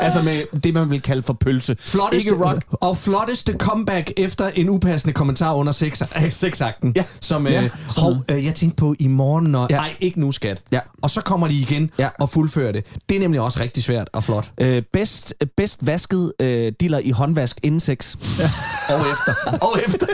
[0.00, 1.76] Altså med det, man vil kalde for pølse.
[1.80, 2.64] Flotteste, Ikke rock.
[2.70, 6.92] Og flotteste comeback efter en upassende kommentar under sex, øh, sexakten.
[6.96, 7.04] Ja.
[7.20, 9.66] Som, øh, Ja, hov, øh, jeg tænkte på i morgen, når...
[9.70, 9.76] Ja.
[9.76, 10.62] Nej, ikke nu, skat.
[10.72, 10.80] Ja.
[11.02, 12.08] Og så kommer de igen Ja.
[12.18, 12.84] og fuldfører det.
[13.08, 14.50] Det er nemlig også rigtig svært og flot.
[14.60, 18.14] Øh, bedst, bedst vasket øh, diller i håndvask inden sex.
[18.94, 19.34] Og efter.
[19.66, 20.06] Og efter.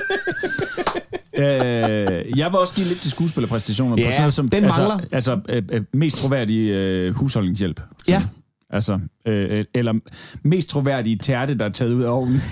[1.39, 3.97] Øh, jeg vil også give lidt til skuespillerpræstationer.
[3.97, 5.07] på Ja, sådan noget som, den altså, mangler.
[5.13, 7.81] Altså, øh, øh, mest troværdig øh, husholdningshjælp.
[8.09, 8.23] Ja.
[8.71, 9.95] Altså, øh, eller
[10.45, 12.37] mest troværdige tærte, der er taget ud af ovnen.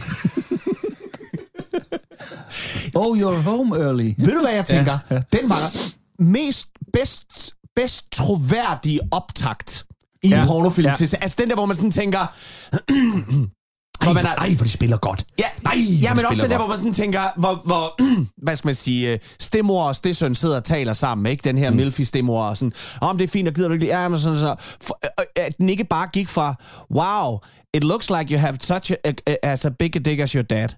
[2.94, 4.14] oh, you're home early.
[4.18, 4.98] Ved du, hvad jeg tænker?
[5.10, 5.22] Ja, ja.
[5.32, 5.72] Den var
[6.22, 9.84] mest, bedst, bedst troværdige optakt
[10.22, 10.86] i Ja, en pornofilm.
[10.88, 10.94] ja.
[10.94, 12.18] Til, altså den der, hvor man sådan tænker...
[14.00, 15.24] Ej, man hvor, er- ej, hvor de spiller godt.
[15.38, 18.02] Ja, Ej, ja hvor men de også den der, hvor man sådan tænker, hvor, hvor
[18.44, 21.42] hvad skal man sige, øh, stemor og stedsøn sidder og taler sammen, ikke?
[21.44, 21.76] Den her mm.
[21.76, 23.86] milfi stemor og sådan, om det er fint, og gider du ikke?
[23.86, 24.56] Ja, men sådan, sådan.
[24.82, 26.54] For, øh, øh, at den ikke bare gik fra,
[26.94, 27.38] wow,
[27.74, 30.42] it looks like you have such a, a, as a big a dick as your
[30.42, 30.68] dad.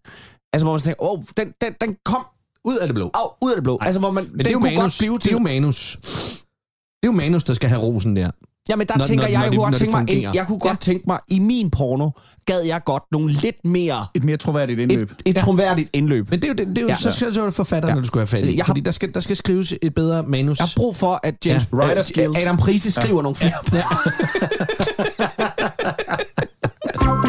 [0.53, 2.27] Altså, hvor man tænker, oh, den, den, den kom
[2.65, 3.11] Ud af det blå.
[3.15, 3.79] af, ud af det blå.
[3.81, 4.83] Altså, hvor man, Men den det er jo kunne manus.
[4.83, 5.29] godt blive Det til...
[5.31, 5.99] er jo manus.
[6.03, 8.31] Det er jo manus, der skal have rosen der.
[8.69, 9.93] Ja, men der Når- tænker når- jeg, når jeg, det- kunne godt når det tænke
[9.93, 10.77] mig, en, jeg kunne godt Ja.
[10.93, 12.11] tænke mig, i min porno,
[12.47, 15.11] gad jeg godt nogle lidt mere, Et mere troværdigt indløb.
[15.11, 15.41] et, et Ja.
[15.41, 16.31] troværdigt indløb.
[16.31, 16.97] Men det er jo, det, det er jo Ja.
[16.97, 17.97] så, skal, så er det forfatteren, Ja.
[17.97, 18.01] ja.
[18.03, 18.57] du skal have fat i.
[18.57, 20.59] Jeg har- Fordi der skal, der skal skrives et bedre manus.
[20.59, 21.77] Jeg har brug for, at James Ja.
[21.79, 22.13] Writers.
[22.13, 22.37] Guild.
[22.37, 23.23] Adam Prise skriver ja.
[23.23, 23.53] nogle flere.
[23.75, 23.83] Ja.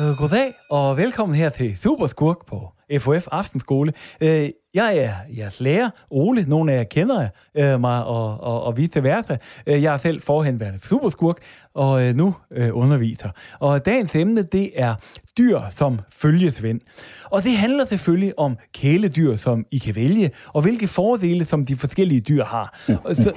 [0.00, 3.92] Øh, goddag og velkommen her til Superskurk på FOF Aftenskole.
[4.20, 6.44] Øh, jeg er jeres lærer, Ole.
[6.48, 9.36] Nogle af jer kender øh, mig og, og, og vice versa.
[9.66, 11.36] Øh, jeg er selv forhenværende superskurk
[11.74, 13.30] og øh, nu øh, underviser.
[13.58, 14.94] Og dagens emne, det er
[15.38, 16.80] dyr som følgesvend.
[17.24, 21.76] Og det handler selvfølgelig om kæledyr, som I kan vælge, og hvilke fordele, som de
[21.76, 22.78] forskellige dyr har.
[23.04, 23.32] Og Så,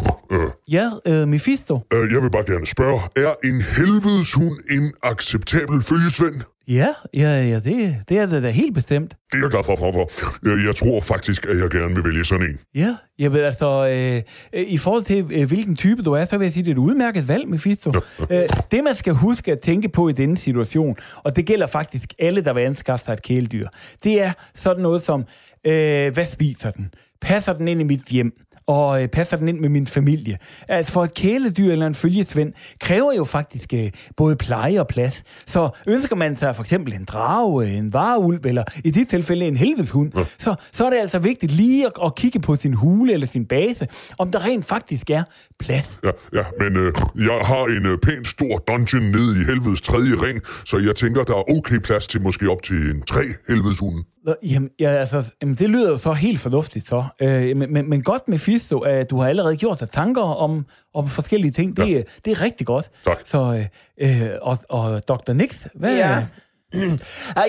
[0.72, 1.80] ja, øh, Mephisto.
[1.94, 6.42] Øh, Jeg vil bare gerne spørge, er en helvedes hund en acceptabel følgesvend?
[6.68, 9.16] Ja, ja, ja det, det er det da helt bestemt.
[9.32, 10.10] Det er jeg glad for, for, for.
[10.50, 12.58] Øh, Jeg tror faktisk, at jeg gerne vil vælge sådan en.
[12.76, 14.22] Ja, jeg ved altså, øh,
[14.54, 16.76] øh, i forhold til øh, hvilken type du er, så vil jeg sige, det er
[16.76, 17.92] et udmærket valg, Mephisto.
[18.32, 22.14] øh, det man skal huske at tænke på i denne situation, og det gælder faktisk
[22.20, 23.68] alle, der vil anskaffe sig et kæledyr,
[24.04, 25.26] det er sådan noget som,
[25.66, 26.94] øh, hvad spiser den?
[27.22, 28.34] Passer den ind i mit hjem?
[28.70, 30.38] Og øh, passer den ind med min familie.
[30.68, 35.24] Altså for et kæledyr eller en følgesvend kræver jo faktisk øh, både pleje og plads.
[35.46, 39.58] Så ønsker man sig for eksempel en drage, en vareulv, eller i dit tilfælde en
[39.58, 40.24] helvedeshund, ja.
[40.24, 43.46] så, så er det altså vigtigt lige at, at kigge på sin hule eller sin
[43.46, 45.24] base, om der rent faktisk er
[45.60, 46.00] plads.
[46.04, 50.14] Ja, ja men øh, jeg har en øh, pænt stor dungeon nede i helvedes tredje
[50.26, 54.04] ring, så jeg tænker, der er okay plads til måske op til en tre helvedeshunden.
[54.44, 57.06] Jamen, ja, altså, jamen, det lyder så helt fornuftigt så.
[57.22, 60.66] Øh, men, men, men godt med Fisto, at du har allerede gjort dig tanker om,
[60.94, 61.78] om forskellige ting.
[61.78, 62.02] Det, ja.
[62.26, 62.92] det er rigtig godt.
[63.06, 63.22] Tak.
[63.26, 63.68] Så,
[64.00, 65.34] øh, øh, og, og Dr.
[65.34, 65.96] Nix, hvad...
[65.96, 66.26] Ja.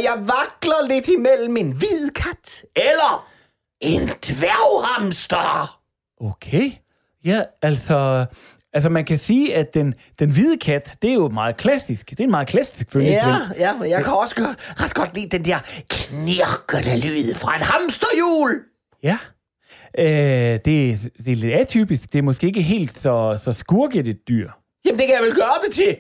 [0.06, 3.28] Jeg vakler lidt imellem en hvid kat eller
[3.80, 5.80] en dværghamster.
[6.20, 6.70] Okay.
[7.24, 8.26] Ja, altså...
[8.72, 12.11] Altså, man kan sige, at den, den hvide kat, det er jo meget klassisk.
[12.11, 13.18] Det er en meget klassisk følgesvend.
[13.59, 15.59] Ja, ja, men jeg kan også godt, ret godt lide den der
[15.90, 18.62] knirkende lyd fra et hamsterhjul.
[19.02, 19.18] Ja.
[19.98, 22.12] Øh, det, det er lidt atypisk.
[22.12, 24.50] Det er måske ikke helt så, så skurket et dyr.
[24.85, 25.96] Jamen, det kan jeg vel gøre det til.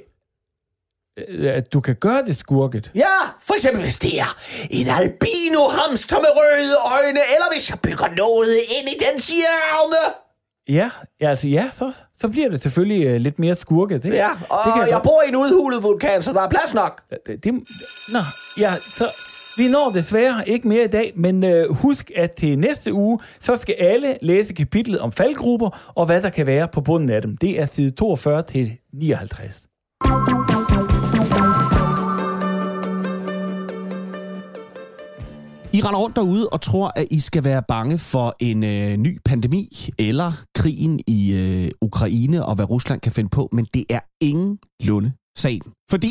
[1.28, 2.90] Øh, At du kan gøre det skurket.
[2.94, 4.36] Ja, for eksempel hvis det er
[4.70, 10.14] en albino hamster med røde øjne, eller hvis jeg bygger noget ind i dens hjerne.
[10.70, 14.02] Ja, ja, altså ja, så, så bliver det selvfølgelig øh, lidt mere skurket.
[14.02, 16.48] Det, Ja, det og kan jeg godt- bor i en udhulet vulkan, så der er
[16.48, 17.02] plads nok.
[17.26, 17.52] Det, det,
[18.12, 18.18] nå,
[18.58, 19.04] ja, så
[19.58, 23.56] vi når desværre ikke mere i dag, men øh, husk, at til næste uge, så
[23.56, 27.36] skal alle læse kapitlet om faldgrupper, og hvad der kan være på bunden af dem.
[27.36, 29.66] Det er side 42 til 59.
[35.72, 39.18] I render rundt derude og tror, at I skal være bange for en øh, ny
[39.24, 44.00] pandemi eller krigen i øh, Ukraine og hvad Rusland kan finde på, men det er
[44.20, 45.62] ingen lunde sagen.
[45.90, 46.08] Fordi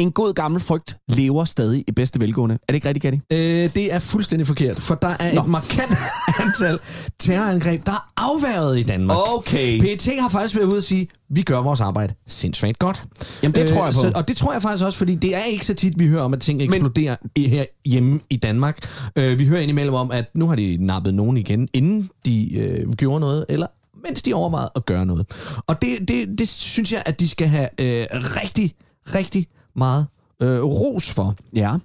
[0.00, 2.54] en god gammel frygt lever stadig i bedste velgående.
[2.54, 3.20] Er det ikke rigtigt, Gatti?
[3.30, 5.40] Øh, det er fuldstændig forkert, for der er Nå.
[5.40, 5.92] et markant
[6.44, 6.78] antal
[7.18, 9.18] terrorangreb, der er afværget i Danmark.
[9.36, 9.80] Okay.
[9.80, 13.04] PET har faktisk været ude at sige, vi gør vores arbejde sindssygt godt.
[13.42, 14.00] Jamen, det tror jeg på.
[14.00, 16.22] Så, og det tror jeg faktisk også, fordi det er ikke så tit, vi hører
[16.22, 18.88] om, at ting eksploderer i, her hjemme i Danmark.
[19.16, 22.92] Øh, vi hører indimellem om, at nu har de nappet nogen igen, inden de øh,
[22.92, 23.66] gjorde noget, eller
[24.04, 25.26] mens de overvejede at gøre noget.
[25.66, 28.74] Og det, det, det synes jeg, at de skal have øh, rigtig,
[29.14, 29.46] rigtig
[29.80, 30.06] meget
[30.42, 31.36] øh, ros for.
[31.54, 31.76] Ja.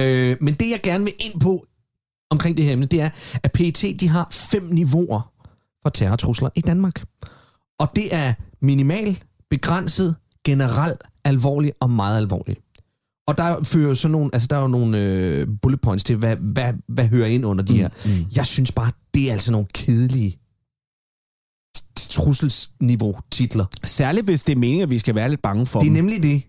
[0.00, 1.66] Øh, men det, jeg gerne vil ind på
[2.30, 3.10] omkring det her emne, det er,
[3.42, 5.32] at PET de har fem niveauer
[5.82, 7.04] for terrortrusler i Danmark.
[7.78, 9.18] Og det er minimal,
[9.50, 12.56] begrænset, generelt, alvorlig og meget alvorlig.
[13.26, 16.36] Og der fører så nogle, altså der er jo nogle øh, bullet points til, hvad,
[16.36, 17.88] hvad, hvad hører ind under de her.
[18.04, 18.10] Mm.
[18.36, 20.38] Jeg synes bare, det er altså nogle kedelige
[21.96, 23.64] trusselsniveau titler.
[23.84, 26.04] Særligt hvis det er meningen, at vi skal være lidt bange for Det er dem.
[26.04, 26.42] nemlig det.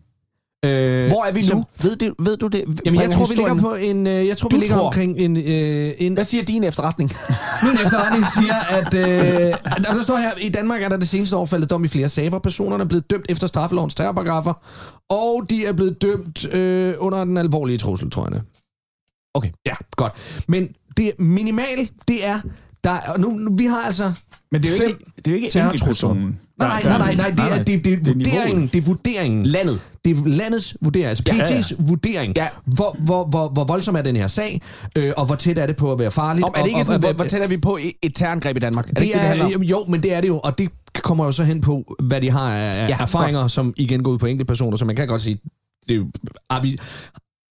[0.66, 1.66] Øh, Hvor er vi som- nu?
[1.82, 2.64] Ved, det, ved du det?
[2.86, 4.08] Jamen, jeg tror, vi ligger på en...
[4.08, 4.86] Øh, jeg tror, Du vi ligger tror?
[4.88, 5.38] omkring en...
[5.38, 7.12] Øh, en Hvad siger din efterretning?
[7.64, 8.94] min efterretning siger, at...
[8.94, 9.54] Øh,
[9.96, 12.40] der står her, i Danmark er der det seneste år faldet dom i flere sager.
[12.40, 14.54] Personerne er blevet dømt efter straffelovens terrorparagrafer,
[15.10, 18.42] og de er blevet dømt øh, under den alvorlige trussel, tror jeg.
[19.34, 19.50] Okay.
[19.66, 20.14] Ja, godt.
[20.48, 22.40] Men det minimal, det er...
[22.84, 24.12] Der, og nu, nu, vi har altså
[24.52, 26.40] Men det er jo ikke, det er jo ikke enkeltpersonen.
[26.60, 28.68] Nej, nej, nej, nej, det er, det, det, er det er vurderingen.
[28.68, 29.46] Det er vurderingen.
[29.46, 29.82] Landet.
[30.06, 32.34] Det er landets vurdering, altså Ja, ja, PET's vurdering.
[32.38, 32.48] Ja.
[32.66, 34.62] Hvor, hvor, hvor, hvor voldsom er den her sag,
[34.98, 36.46] øh, og hvor tæt er det på at være farligt.
[36.46, 38.58] Om, er det ikke og, sådan, og, hvor, hvor tæt er vi på et- terrorangreb
[38.58, 38.86] i Danmark?
[38.86, 39.62] Er det, det ikke det, det handler om?
[39.62, 40.70] er, jo, men det er det jo, og det
[41.02, 43.52] kommer jo så hen på, hvad de har af Ja, ja, erfaringer, godt.
[43.52, 45.40] som igen går ud på enkelte personer, så man kan godt sige,
[45.90, 46.78] det er, er, vi,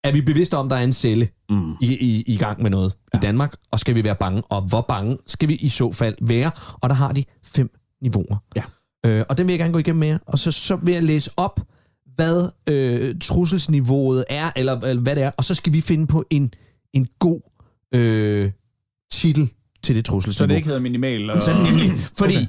[0.04, 1.72] er vi bevidste om, der er en celle Mm.
[1.80, 3.18] i, i, i gang med noget ja.
[3.18, 6.14] i Danmark, og skal vi være bange, og hvor bange skal vi i så fald
[6.22, 6.50] være?
[6.80, 7.70] Og der har de fem
[8.02, 8.36] niveauer.
[8.56, 8.62] Ja.
[9.06, 11.02] Øh, og den vil jeg gerne gå igennem med jer, og så, så vil jeg
[11.02, 11.60] læse op,
[12.14, 16.24] hvad øh, trusselsniveauet er, eller, eller hvad det er, og så skal vi finde på
[16.30, 16.54] en,
[16.92, 17.40] en god
[17.94, 18.50] øh,
[19.12, 19.50] titel
[19.82, 20.48] til det trusselsniveau.
[20.48, 21.30] Så det ikke hedder minimal.
[21.30, 21.42] Og...
[21.42, 22.46] Så nemlig, fordi okay.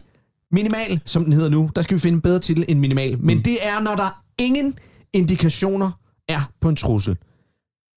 [0.51, 3.21] minimal, som den hedder nu, der skal vi finde en bedre titel end minimal.
[3.21, 4.77] Men det er, når der ingen
[5.13, 5.91] indikationer
[6.27, 7.17] er på en trussel.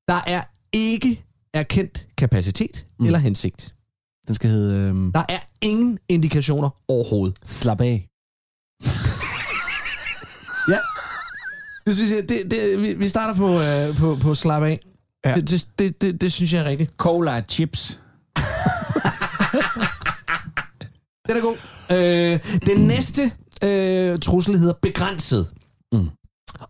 [0.09, 0.43] Der er
[0.73, 3.07] ikke erkendt kapacitet mm.
[3.07, 3.75] eller hensigt.
[4.27, 4.75] Den skal hedde...
[4.75, 7.37] Øhm, Der er ingen indikationer overhovedet.
[7.45, 8.09] slap af.
[10.69, 10.79] Ja.
[11.87, 14.81] Det synes jeg, det, det, vi, vi starter på, øh, på, på slap af.
[15.25, 15.35] Ja.
[15.35, 16.97] Det, det, det, det, det synes jeg er rigtigt.
[16.97, 18.01] Cola chips.
[21.29, 21.57] Den er god.
[21.91, 23.33] Øh, den næste
[23.65, 25.53] øh, trussel hedder begrænset.
[25.93, 26.09] Mm.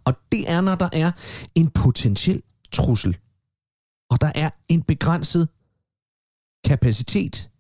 [0.05, 1.11] Og det er, når der er
[1.55, 3.17] en potentiel trussel.
[4.11, 5.49] Og der er en begrænset
[6.65, 7.51] kapacitet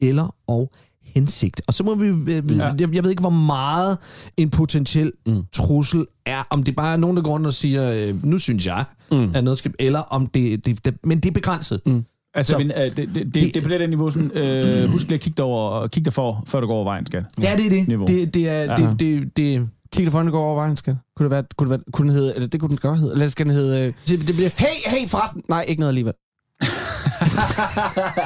[0.00, 0.72] eller og
[1.14, 1.62] hensigt.
[1.66, 2.06] Og så må vi...
[2.06, 2.40] Øh, Ja.
[2.66, 2.72] ja.
[2.80, 3.98] jeg, jeg ved ikke, hvor meget
[4.36, 5.42] en potentiel Mm.
[5.52, 6.42] trussel er.
[6.50, 9.30] Om det bare er nogen, der går rundt og siger, øh, nu synes jeg, Mm.
[9.34, 9.72] at noget skal...
[9.78, 10.66] Eller om det...
[10.66, 11.80] det, det men det er begrænset.
[11.86, 12.04] Mm.
[12.34, 14.88] Altså, Så- men, øh, det, det, det, det, er på det der niveau, sådan, øh,
[14.92, 17.24] husk lige at kigge dig, over, kigge dig for, før du går over vejen, skat.
[17.42, 17.88] Ja, det er det.
[17.88, 18.06] Niveau.
[18.06, 18.72] Det, det er...
[18.72, 18.90] Aha.
[18.90, 20.96] Det, det, det, Kig dig foran, det går over vejen, skal.
[21.16, 23.12] Kunne det være, kunne det være, kunne den hedde, eller det kunne den godt hedde,
[23.12, 24.50] eller skal den hedde, øh, det, det bliver...
[24.56, 24.66] hey,
[25.00, 26.12] hey, forresten, nej, ikke noget alligevel.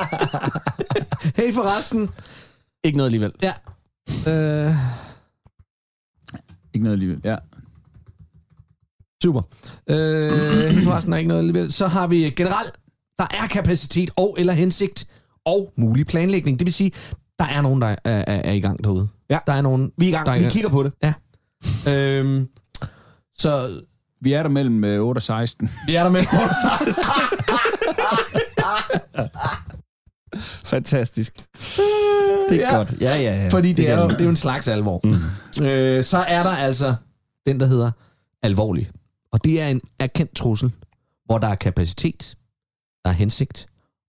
[1.36, 2.08] Hey, forresten.
[2.84, 3.32] Ikke noget alligevel.
[3.42, 3.52] Ja.
[4.28, 4.74] Øh,
[6.74, 7.36] Ikke noget alligevel, ja.
[9.22, 9.42] super.
[9.90, 11.72] Øh, forresten er ikke noget alligevel.
[11.72, 12.72] Så har vi generelt,
[13.18, 15.06] der er kapacitet og eller hensigt
[15.44, 16.58] og mulig planlægning.
[16.58, 16.90] Det vil sige,
[17.38, 19.08] der er nogen, der er, er, er i gang derude.
[19.30, 19.38] Ja.
[19.46, 20.92] Der er nogen, Vi er i gang, der vi kigger på det.
[21.02, 21.12] Ja.
[21.88, 22.48] Øhm,
[23.34, 23.80] så
[24.20, 25.70] Vi er der mellem øh, 8 og 16.
[25.86, 26.20] vi er der med
[30.72, 31.34] Fantastisk.
[32.48, 32.76] Det er Ja.
[32.76, 32.94] godt.
[33.00, 33.48] Ja, ja, ja.
[33.48, 35.00] Fordi det, er, jo, det er jo en slags alvor.
[35.04, 35.64] Mm.
[35.64, 36.94] Øh, så er der altså
[37.46, 37.90] den, der hedder
[38.42, 38.90] alvorlig.
[39.32, 40.72] Og det er en erkendt trussel,
[41.26, 42.34] hvor der er kapacitet,
[43.04, 43.66] der er hensigt,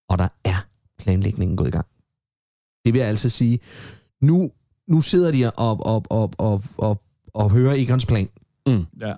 [0.09, 0.65] og der er
[0.99, 1.86] planlægningen gået i gang.
[2.86, 3.59] Det vil jeg altså sige,
[4.21, 4.49] nu,
[4.88, 7.01] nu sidder de og, og, og, og, og,
[7.33, 8.29] og hører Egons plan.
[9.01, 9.13] Ja.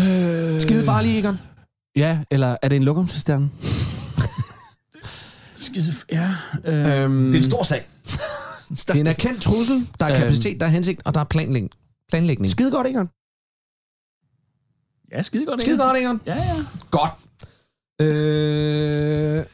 [0.00, 1.38] Øh, Skide farlig, Egon.
[1.96, 3.50] Ja, eller er det en lokumsstjerne?
[5.64, 5.92] Skide...
[6.12, 6.30] Ja.
[6.64, 7.86] Øh, Øhm, Det er en stor sag.
[8.70, 10.20] det er en erkendt trussel, der er Øhm.
[10.20, 11.70] kapacitet, der er hensigt, og der er planlægning.
[12.10, 12.50] planlægning.
[12.50, 13.08] Skide godt, Egon.
[15.12, 15.60] ja, skide godt.
[15.62, 16.20] Skide godt, Egon.
[16.26, 16.54] Ja, ja.
[16.90, 17.10] Godt.
[18.00, 19.44] Øh...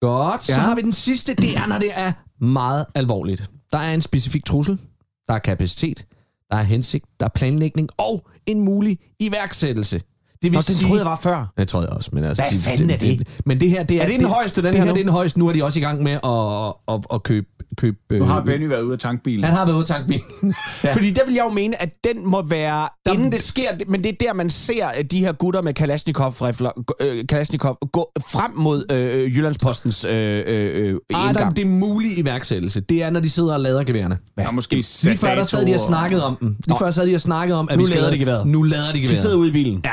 [0.00, 0.44] Godt.
[0.44, 0.58] Så Ja.
[0.58, 1.34] har vi den sidste.
[1.34, 2.12] Det er, når det er
[2.44, 3.50] meget alvorligt.
[3.72, 4.80] Der er en specifik trussel.
[5.28, 6.06] Der er kapacitet.
[6.50, 7.04] Der er hensigt.
[7.20, 7.88] Der er planlægning.
[7.96, 10.02] Og en mulig iværksættelse.
[10.42, 10.86] Det vil Og den sige...
[10.88, 11.52] troede jeg var før.
[11.58, 12.10] Det tror jeg også.
[12.12, 13.28] Men altså, Hvad fanden er det?
[13.46, 14.02] Men det her, det er...
[14.02, 14.90] Er det den højeste, den det her her?
[14.90, 14.94] nu?
[14.94, 15.38] Det er den højeste.
[15.38, 17.46] Nu er de også i gang med at, at, at købe...
[17.76, 19.44] købe Nu har øh, Benny været ude at tanke bilen.
[19.44, 20.22] Han har været ude at tanke bilen.
[20.84, 20.92] Ja.
[20.92, 24.04] Fordi der vil jeg jo mene, at den må være, der, inden det sker, men
[24.04, 28.50] det er der, man ser øh, de her gutter med Kalashnikov-rifler, øh, Kalashnikov gå frem
[28.54, 30.12] mod øh, Jyllandspostens øh,
[30.46, 31.56] øh, der, indgang.
[31.56, 32.80] det er mulig iværksættelse.
[32.80, 34.18] Det er, når de sidder og lader geværerne.
[34.38, 36.56] Der er måske Lige før der sad de og snakkede om dem.
[36.68, 38.46] Lige før sad de og snakkede om, at Nu vi skal lader lade- de geværet.
[38.46, 39.18] Nu lader de De geværet.
[39.18, 39.80] sidder ude i bilen.
[39.84, 39.90] Ja,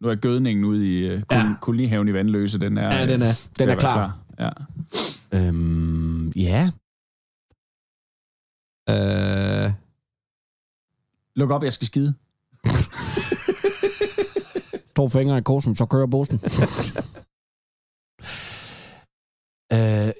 [0.00, 1.54] Nu er gødningen ude i uh, kol- Ja.
[1.60, 2.60] kolonihaven i Vandløse.
[2.60, 3.32] Den er, ja den er.
[3.58, 4.18] Den ved er være klar.
[4.38, 4.50] Ja.
[5.32, 6.70] Øhm, ja.
[8.90, 9.72] Øh,
[11.36, 12.14] Luk op, jeg skal skide.
[14.96, 16.36] To fingre i korsen, så kører bussen.
[19.72, 20.12] øh,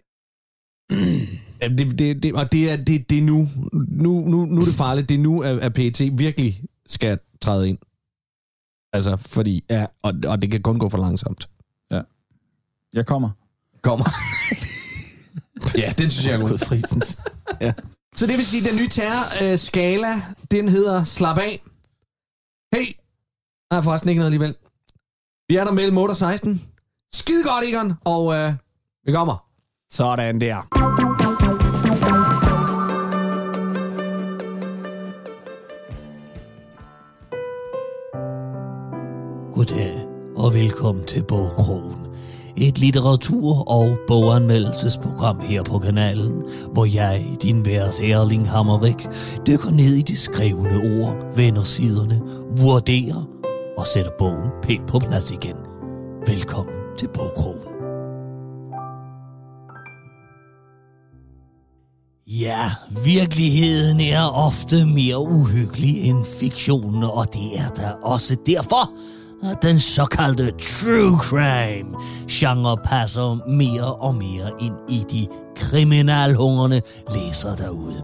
[1.79, 3.49] det, det, det, og det er, det, det er nu,
[3.89, 5.09] nu, nu, nu er det farligt.
[5.09, 7.79] Det er nu, at, at PET virkelig skal træde ind.
[8.95, 11.49] Altså, fordi, ja, og, og det kan kun gå for langsomt.
[12.95, 13.31] Jeg kommer.
[13.83, 14.05] Kommer.
[15.83, 16.59] ja, den synes jeg er god.
[16.59, 17.19] Frisens.
[18.17, 20.15] Så det vil sige, at den nye terror-skala,
[20.51, 21.63] den hedder slap af.
[22.75, 22.97] Hey!
[23.71, 24.57] Nej, forresten ikke noget alligevel.
[25.49, 26.63] Vi er der mellem 8 og 16.
[27.13, 27.93] Skide godt, Egon.
[28.05, 28.53] Og øh,
[29.05, 29.47] vi kommer.
[29.91, 30.94] Sådan der.
[39.65, 41.97] Goddag og velkommen til Bogkrogen.
[42.57, 49.07] Et litteratur- og boganmeldelsesprogram her på kanalen, hvor jeg, din vært Erling Hammerik,
[49.47, 52.21] dykker ned i de skrevne ord, vender siderne,
[52.61, 53.29] vurderer
[53.79, 55.57] og sætter bogen pænt på plads igen.
[56.27, 57.69] Velkommen til Bogkrogen.
[62.27, 62.71] Ja,
[63.05, 68.91] virkeligheden er ofte mere uhyggelig end fiktionen, og det er da også derfor,
[69.51, 71.89] at den såkaldte true crime
[72.31, 75.27] genre passer mere og mere ind i de
[75.57, 76.81] kriminalhungrende
[77.15, 78.03] læser derude.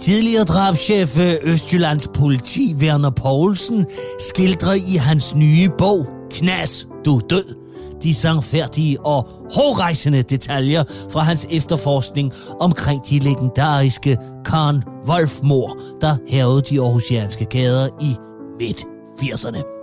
[0.00, 3.86] Tidligere drabschef øh, Østjyllands politi Werner Poulsen
[4.28, 7.66] skildrer i hans nye bog Knas, du er død
[8.02, 16.62] de sangfærdige og hårrejsende detaljer fra hans efterforskning omkring de legendariske Karen Wolfmor, der hævede
[16.70, 18.16] de aarhusianske gader i
[18.60, 19.75] midt-80'erne.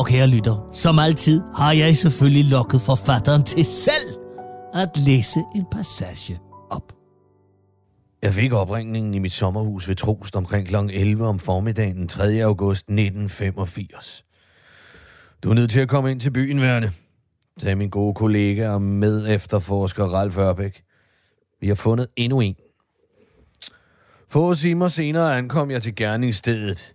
[0.00, 4.08] Og kære lytter, som altid har jeg selvfølgelig lokket forfatteren til selv
[4.74, 6.38] at læse en passage
[6.70, 6.92] op.
[8.22, 10.74] Jeg fik opringningen i mit sommerhus ved Trost omkring kl.
[10.76, 12.42] 11 om formiddagen den 3.
[12.42, 14.24] august 1985.
[15.42, 16.92] Du er nødt til at komme ind til byen, Værne,
[17.58, 20.82] sagde min gode kollega og med efterforsker Ralf Ørbæk.
[21.60, 22.56] Vi har fundet endnu en.
[24.28, 26.94] Få timer senere ankom jeg til gerningsstedet.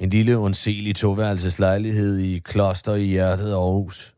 [0.00, 4.14] En lille undselig toværelseslejlighed i kloster i hjertet af Aarhus.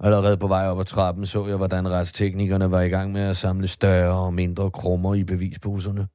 [0.00, 3.36] Allerede på vej op ad trappen så jeg, hvordan retsteknikerne var i gang med at
[3.36, 6.08] samle større og mindre krummer i bevisposerne.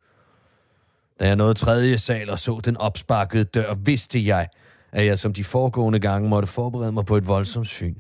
[1.20, 4.48] Da jeg nåede tredje sal og så den opsparkede dør, vidste jeg,
[4.92, 7.96] at jeg som de foregående gange måtte forberede mig på et voldsomt syn.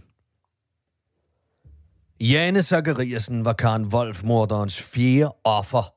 [2.19, 5.93] Jane Zachariasen var Karen Wolf-morderens fjerde offer,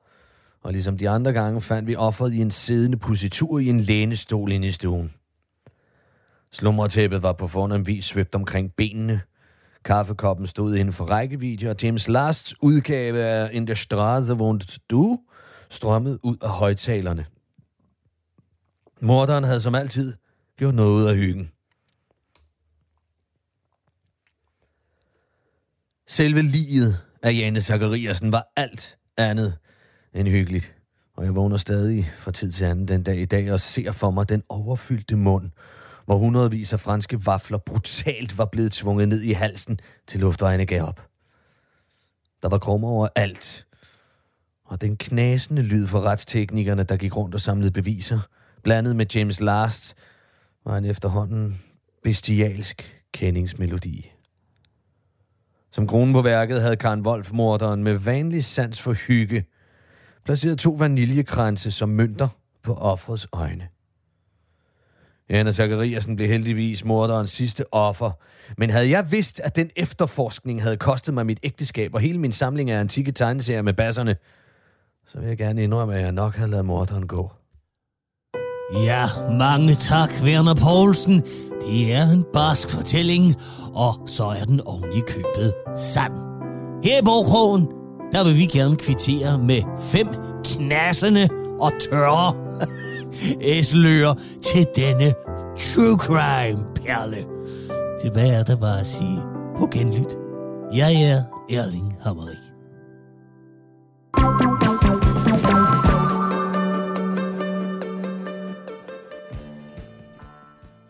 [0.62, 4.52] og ligesom de andre gange fandt vi offeret i en siddende positur i en lænestol
[4.52, 5.14] inde i stuen.
[6.52, 9.20] Slumretæppet var på fornem vis svøbt omkring benene.
[9.84, 15.18] Kaffekoppen stod inden for rækkevidde, og James Lasts udgave af In der Straße wohnt du
[15.70, 17.26] strømmede ud af højtalerne.
[19.00, 20.14] Morderen havde som altid
[20.56, 21.50] gjort noget af hyggen.
[26.06, 29.58] Selve livet af Jane Zachariasen var alt andet
[30.14, 30.74] end hyggeligt.
[31.16, 34.10] Og jeg vågner stadig fra tid til anden den dag i dag og ser for
[34.10, 35.50] mig den overfyldte mund,
[36.04, 40.82] hvor hundredvis af franske vafler brutalt var blevet tvunget ned i halsen, til luftvejene gav
[40.82, 41.08] op.
[42.42, 43.66] Der var krummer over alt,
[44.64, 48.20] og den knasende lyd fra retsteknikerne, der gik rundt og samlede beviser,
[48.62, 49.94] blandet med James Last,
[50.64, 51.60] var en efterhånden
[52.02, 54.12] bestialsk kendingsmelodi.
[55.72, 59.44] Som kronen på værket havde Karen Wolf, morderen med vanlig sans for hygge,
[60.24, 62.28] placeret to vaniljekranse som mønter
[62.62, 63.68] på offrets øjne.
[65.28, 68.10] Anna Zachariasen blev heldigvis morderens sidste offer,
[68.58, 72.32] men havde jeg vidst, at den efterforskning havde kostet mig mit ægteskab og hele min
[72.32, 74.16] samling af antikke tegneserier med basserne,
[75.06, 77.32] så vil jeg gerne indrømme, at jeg nok havde lavet morderen gå.
[78.74, 79.04] Ja,
[79.38, 81.20] mange tak, Werner Poulsen.
[81.60, 83.36] Det er en barsk fortælling,
[83.74, 86.12] og så er den oven i købet sand.
[86.84, 87.81] Her i Borgkrogen,
[88.12, 90.08] der vil vi gerne kvittere med fem
[90.44, 91.28] knassende
[91.60, 92.34] og tørre
[93.54, 95.14] æseløer til denne
[95.58, 97.24] true crime perle.
[98.00, 99.22] Tilbage er der bare at sige
[99.58, 100.16] på genlyt.
[100.74, 102.38] Jeg er Erling Hammerik.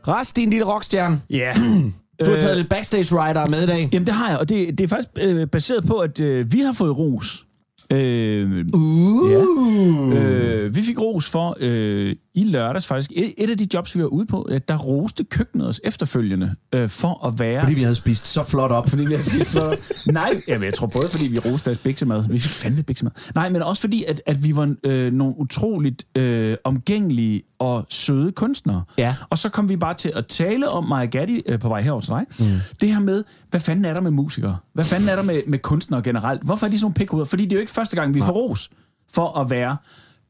[0.09, 1.21] Ras, din lille rockstjerne.
[1.31, 1.55] Ja.
[2.21, 3.89] Du har Øh, taget lidt backstage rider med i dag.
[3.93, 6.61] Jamen, det har jeg, og det, det er faktisk øh, baseret på, at øh, vi
[6.61, 7.47] har fået ros.
[7.93, 9.31] Øh, uh.
[9.31, 9.45] ja.
[10.19, 13.13] øh, vi fik ros for øh, i lørdags faktisk.
[13.15, 16.55] Et, et af de jobs, vi var ude på, at der roste køkkenet os efterfølgende
[16.73, 17.61] øh, for at være...
[17.61, 18.89] Fordi vi havde spist så flot op.
[18.89, 19.79] Fordi vi havde spist flot op.
[20.07, 22.25] Nej, jamen, jeg tror både, fordi vi roste deres biksemad.
[22.29, 23.13] Vi fik fandme biksemad.
[23.35, 28.33] Nej, men også fordi, at, at vi var øh, nogle utroligt øh, omgængelige og søde
[28.33, 28.83] kunstnere.
[28.99, 29.15] Ja.
[29.31, 32.01] Og så kom vi bare til at tale om Maja Gatti øh, på vej herover
[32.01, 32.27] til dig.
[32.39, 32.45] Mm.
[32.81, 34.57] Det her med, hvad fanden er der med musikere?
[34.73, 36.43] Hvad fanden er der med, med kunstnere generelt?
[36.43, 37.27] Hvorfor er de sådan nogle pikhoveder?
[37.27, 38.71] Fordi det er jo ikke første gang, vi får ros
[39.15, 39.77] for at være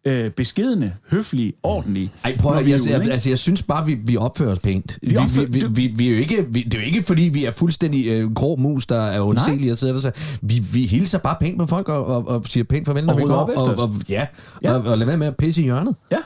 [0.04, 2.12] øh, beskedende, høflige, ordentlige.
[2.24, 4.98] Ej, prøv at, jeg, ude, jeg, altså, jeg synes bare, vi, vi opfører os pænt.
[5.02, 7.22] Vi, opfører- vi, vi, vi, vi, er jo ikke, vi, det er jo ikke, fordi
[7.22, 10.00] vi er fuldstændig øh, grå mus, der er undselige og sidder der.
[10.00, 10.10] Så
[10.42, 13.18] vi, vi hilser bare pænt med folk og, og, og siger pænt farvel, når Og
[13.18, 13.34] vi går.
[13.34, 14.26] op og, og, ja,
[14.62, 14.72] Ja.
[14.72, 15.96] Og, og lad være med at pisse i hjørnet.
[16.12, 16.18] Ja.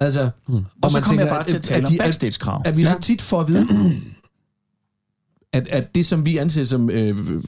[0.00, 0.64] Altså, hmm.
[0.82, 2.62] Og så kommer jeg bare til at tale om backstage-krav.
[2.64, 2.88] At, at vi Ja.
[2.92, 3.66] så tit får at vide,
[5.52, 7.42] at, at det, som vi anser som øh,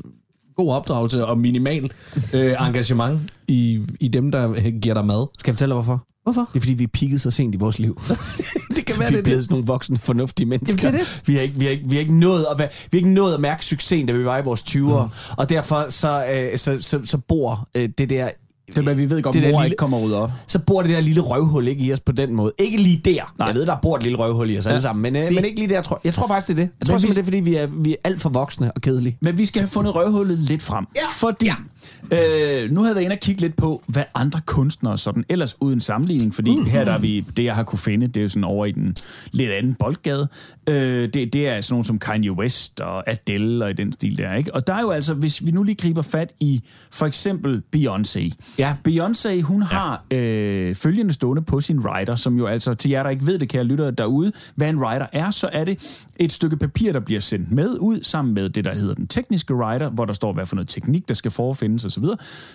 [0.65, 1.91] god opdragelse og minimal
[2.35, 5.27] øh, engagement i, i dem, der giver dig mad.
[5.39, 6.07] Skal jeg fortælle dig, hvorfor?
[6.23, 6.49] Hvorfor?
[6.53, 8.01] Det er, fordi vi pigget så sent i vores liv.
[8.77, 10.79] det kan så være, vi det er blevet sådan nogle voksne, fornuftige mennesker.
[10.83, 11.29] Jamen, det er det.
[11.29, 13.09] Vi, har ikke, vi, har ikke, vi, har ikke nået at være, vi har ikke
[13.09, 15.03] nået at mærke succesen, da vi var i vores 20'ere.
[15.05, 15.11] Mm.
[15.37, 18.29] Og derfor så, øh, så, så, så bor øh, det der...
[18.77, 20.31] Det er, vi ved godt, det mor lille- ikke kommer ud op.
[20.47, 22.53] Så bor det der lille røvhul ikke i os på den måde.
[22.59, 23.35] Ikke lige der.
[23.39, 23.47] Nej.
[23.47, 25.03] Jeg ved, der bor et lille røvhul i os alle sammen.
[25.03, 26.05] Men, øh, Det- men ikke lige der, tror jeg.
[26.07, 26.71] Jeg tror faktisk, det er det.
[26.81, 29.17] Jeg tror vi- det er, fordi vi er, vi er alt for voksne og kedelige.
[29.21, 30.87] Men vi skal have fundet røvhullet lidt frem.
[30.97, 31.01] Ja.
[31.29, 31.51] Fordi
[32.11, 35.57] øh, nu havde jeg været inde og kigge lidt på, hvad andre kunstnere sådan ellers
[35.61, 36.65] uden sammenligning, fordi Mhm.
[36.67, 38.73] her der er vi, det jeg har kunne finde, det er jo sådan over i
[38.73, 38.95] den
[39.33, 40.29] lidt anden boldgade.
[40.67, 44.19] Øh, det, det er sådan nogle som Kanye West og Adele og i den stil
[44.19, 44.55] der, ikke?
[44.55, 46.61] Og der er jo altså, hvis vi nu lige griber fat i
[46.93, 48.31] for eksempel Beyoncé.
[48.59, 48.62] Ja.
[48.89, 49.67] Beyoncé, hun ja.
[49.67, 53.39] har øh, følgende stående på sin rider, som jo altså, til jer, der ikke ved
[53.39, 57.01] det, kære lyttere derude, hvad en rider er, så er det et stykke papir, der
[57.01, 60.33] bliver sendt med ud, sammen med det, der hedder den tekniske rider, hvor der står,
[60.33, 62.05] hvad for noget teknik, der skal forefindes osv.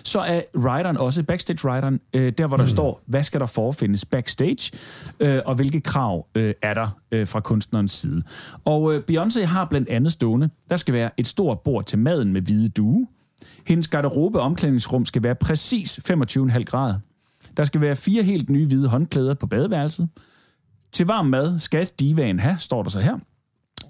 [0.04, 2.68] Så er rideren også, backstage-rideren, øh, der hvor der mm.
[2.68, 4.72] står, hvad skal der forefindes backstage,
[5.20, 8.22] øh, og hvilke krav øh, er der øh, fra kunstnerens side.
[8.64, 12.32] Og øh, Beyoncé har blandt andet stående, der skal være et stort bord til maden
[12.32, 13.06] med hvide due,
[13.66, 16.98] hendes garderobe og omklædningsrum skal være præcis 25,5 grader.
[17.56, 20.08] Der skal være fire helt nye hvide håndklæder på badeværelset.
[20.92, 23.18] Til varm mad skal divaen have, står der så her.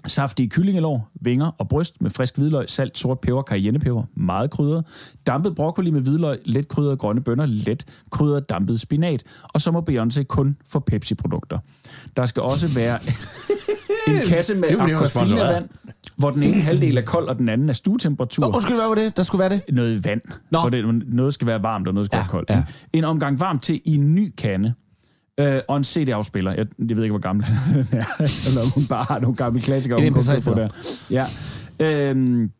[0.07, 4.85] Saftige kyllingelår, vinger og bryst med frisk hvidløg, salt, sort peber, cayennepeber, meget krydret.
[5.27, 9.23] Dampet broccoli med hvidløg, let krydret grønne bønner, let krydret dampet spinat.
[9.43, 11.59] Og så må Beyoncé kun få Pepsi-produkter.
[12.15, 12.99] Der skal også være
[14.09, 15.65] en kasse med aquafina-vand,
[16.17, 18.43] hvor den ene halvdel er kold, og den anden er stuetemperatur.
[18.43, 19.17] Nå, undskyld, hvad var det?
[19.17, 19.61] Der skulle være det?
[19.71, 20.21] Noget vand.
[20.51, 20.59] Nå.
[20.59, 22.49] Hvor det, noget skal være varmt, og noget skal Ja, være koldt.
[22.49, 22.63] ja.
[22.93, 24.73] En omgang varmt til i en ny kande.
[25.39, 26.51] Øh, og en CD-afspiller.
[26.53, 28.05] Jeg, jeg ved ikke, hvor gammel den er.
[28.19, 29.99] Eller hun bare har nogle gamle klassikere.
[30.05, 30.67] En hun kunne MP3 gå på der.
[31.11, 31.25] Ja.
[31.79, 32.51] Øhm,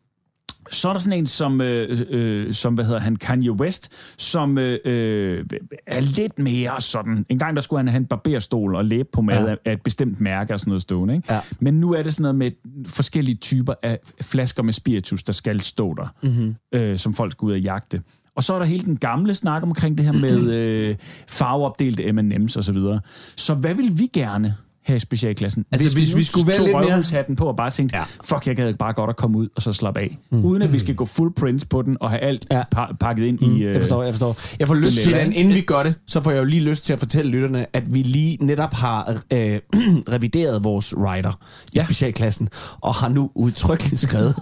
[0.70, 3.92] så er der sådan en som, øh, øh, som hvad hedder han, Kanye West,
[4.22, 5.44] som øh, øh,
[5.86, 7.26] er lidt mere sådan...
[7.28, 9.50] En gang der skulle han have en barberstol og læbepomade Ja.
[9.50, 9.56] ja.
[9.64, 11.14] af et bestemt mærke og sådan noget stående.
[11.14, 11.32] Ikke?
[11.32, 11.40] Ja.
[11.60, 12.50] Men nu er det sådan noget med
[12.86, 16.54] forskellige typer af flasker med spiritus, der skal stå der, mm-hmm.
[16.74, 18.02] øh, som folk skal ud og jagte.
[18.34, 20.96] Og så er der hele den gamle snak omkring det her med øh,
[21.28, 23.00] farveopdelte M&M's og så videre.
[23.36, 24.56] Så hvad vil vi gerne
[24.90, 25.64] her i specialklassen?
[25.72, 28.02] Altså, hvis nu vi skulle være lidt mere- på og bare tænkte, ja.
[28.24, 30.18] fuck, jeg gad bare godt at komme ud og så slappe af.
[30.30, 30.44] Mm.
[30.44, 32.62] Uden at vi skal gå full prints på den og have alt Ja.
[32.76, 33.56] pa- pakket ind mm.
[33.56, 33.62] i...
[33.62, 34.36] Øh, Jeg forstår, jeg forstår.
[34.58, 35.34] Jeg får lyst til, ikke?
[35.34, 37.92] inden vi gør det, så får jeg jo lige lyst til at fortælle lytterne, at
[37.94, 39.58] vi lige netop har øh,
[40.14, 41.38] revideret vores rider
[41.72, 41.84] i ja.
[41.84, 42.48] Specialklassen,
[42.80, 44.34] og har nu udtrykkeligt skrevet,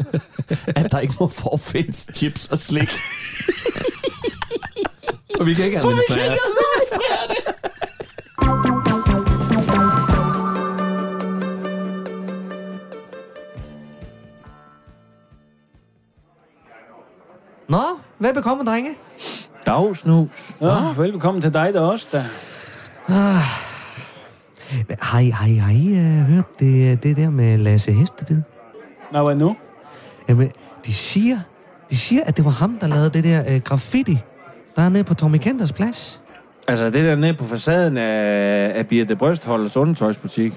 [0.67, 2.89] at der ikke må forfindes chips og slik.
[5.41, 6.25] og vi kan ikke administrere det.
[6.25, 7.55] administrere det.
[17.69, 17.81] Nå,
[18.19, 18.91] hvad bekommer, drenge?
[19.67, 20.29] Dagsnus.
[20.61, 22.25] Ja, velkommen til dig der også, da.
[25.01, 28.43] Har I, har I, har I uh, hørt det, det der med Lasse Hestebid?
[29.13, 29.57] Nå, hvad nu?
[30.29, 30.53] Jamen,
[30.87, 31.39] de siger,
[31.91, 34.19] de siger, at det var ham, der lavede det der uh, graffiti,
[34.77, 36.23] der er nede på Tommy Kenders plads.
[36.69, 40.55] Altså det der nede på facaden af, af Birte Brystholdets undertøjsbutik.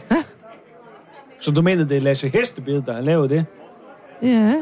[1.40, 3.46] Så du mener, det er Lasse Hestebid, der har lavet det?
[4.24, 4.54] Ja.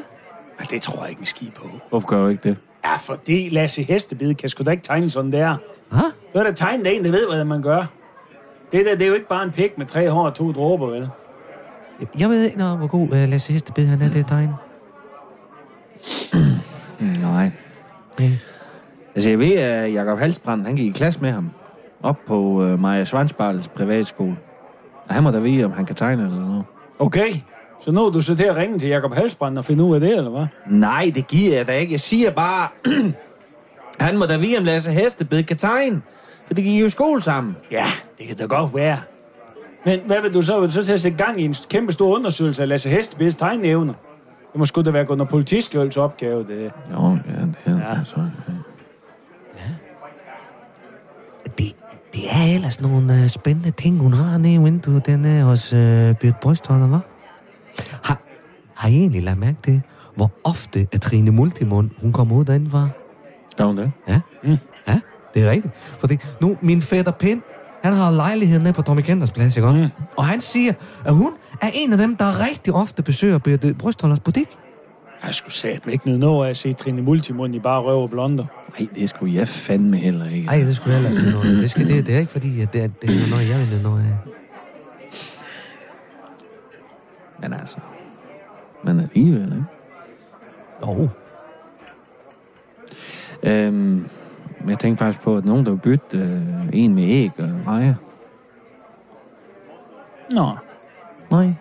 [0.59, 1.67] Ja, det tror jeg ikke en ski på.
[1.89, 2.57] Hvorfor gør du ikke det?
[2.85, 5.55] Ja, fordi Lasse Hestebid kan sgu da ikke tegne sådan der.
[5.91, 6.03] Hå?
[6.33, 7.85] Du er da tegnet en, der ved, hvad man gør.
[8.71, 10.87] Det der, det er jo ikke bare en pik med tre hår og to dråber,
[10.87, 11.09] vel?
[12.19, 14.49] Jeg ved ikke noget, hvor god uh, Lasse Hestebid han er, det tegn.
[17.21, 17.51] Nej.
[18.19, 18.31] Ja.
[19.15, 21.51] Altså jeg ved, at Jakob Halsbrand, han gik i klasse med ham.
[22.03, 24.37] Op på uh, Maja Svansbartels privatskole.
[25.07, 26.63] Og han må da vide, om han kan tegne eller noget.
[26.99, 27.33] Okay,
[27.79, 29.99] så nu er du så til at ringe til Jakob Halsbrand og finde ud af
[29.99, 30.45] det, eller hvad?
[30.69, 31.91] Nej, det giver jeg da ikke.
[31.91, 32.67] Jeg siger bare,
[34.07, 36.01] han må da vide, om Lasse Hestebid kan tegne.
[36.47, 37.55] For det gik jo i skole sammen.
[37.71, 37.85] Ja,
[38.17, 38.97] det kan da godt være.
[39.85, 40.59] Men hvad vil du så?
[40.59, 43.35] Vil du så til at sætte gang i en kæmpe stor undersøgelse af Lasse Hestebids
[43.35, 43.93] tegneevner?
[44.51, 46.71] Det må sgu da være gået noget politiskrivelse opgave, det.
[46.91, 47.89] Jo, ja, det er Ja.
[47.89, 48.03] ja.
[48.03, 48.15] så.
[51.57, 51.75] Det,
[52.13, 55.73] det er ellers nogle uh, spændende ting, hun har nede i vinduet, den er hos
[55.73, 57.08] uh, Bjørn Brystholder, hva'?
[58.03, 58.21] Har,
[58.75, 59.81] har I egentlig lagt mærke til,
[60.15, 62.89] hvor ofte at Trine Multimund, hun kommer ud derinde, var?
[63.57, 63.91] Gør hun det?
[64.07, 64.57] Ja, mm.
[64.87, 64.99] ja,
[65.33, 65.73] det er rigtigt.
[65.75, 67.41] Fordi nu, min fætter Pind,
[67.83, 69.71] han har lejlighed nede på Tommy Kenders plads, ikke?
[69.71, 69.87] Mm.
[70.17, 70.73] Og han siger,
[71.05, 74.47] at hun er en af dem, der rigtig ofte besøger Birte Brystholders butik.
[75.25, 78.09] Jeg skulle satme ikke noget noget af at se Trine Multimund i bare røv og
[78.09, 78.45] blonder.
[78.79, 80.47] Nej, det skulle jeg fandme heller ikke.
[80.47, 81.61] Ej, det skulle jeg heller ikke noget.
[81.61, 83.83] Det, skal, det, det er ikke fordi, at det, er, det er noget, jeg vil
[83.83, 84.38] noget af.
[87.41, 87.77] Men altså...
[88.83, 89.65] Men alligevel, ikke?
[90.87, 91.09] Jo.
[93.43, 94.05] Øhm,
[94.67, 97.95] jeg tænkte faktisk på, at nogen, der bytte øh, en med æg og rejer.
[100.31, 100.51] Nå,
[101.31, 101.53] Nej.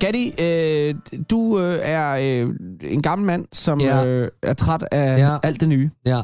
[0.00, 0.94] Gatti, øh,
[1.30, 2.10] du øh, er
[2.44, 4.06] øh, en gammel mand, som Ja.
[4.06, 5.36] øh, er træt af ja.
[5.42, 5.90] alt det nye.
[6.06, 6.22] Ja.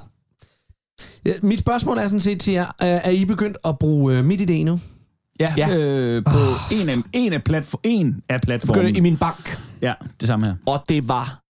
[1.26, 4.64] Ja, Mit spørgsmål er sådan set til jer, er I begyndt at bruge øh, MitID
[4.64, 4.80] nu?
[5.40, 5.68] ja, Ja.
[5.68, 5.76] ja.
[5.76, 6.80] Øh, på oh.
[6.82, 8.78] en, af, en, af platform, en af platformen.
[8.80, 10.54] Begyndte i min bank, Ja, det samme her.
[10.66, 11.40] og det var...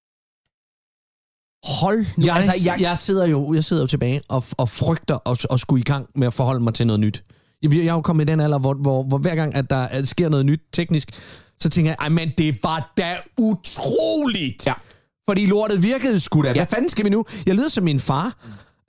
[1.81, 2.27] Hold nu.
[2.27, 5.61] Jeg, altså, jeg, jeg, sidder jo, jeg sidder jo tilbage og, og frygter at, at
[5.61, 7.23] skulle i gang med at forholde mig til noget nyt.
[7.63, 9.89] Jeg, jeg er jo kommet i den alder, hvor, hvor, hvor hver gang, at der
[9.99, 11.09] øh, sker noget nyt teknisk,
[11.59, 14.67] så tænker jeg, ej, men det var da utroligt.
[14.67, 14.73] Ja.
[15.29, 16.53] Fordi lortet virkede sgu da.
[16.53, 17.25] Hvad fanden skal vi nu?
[17.47, 18.37] Jeg lyder som min far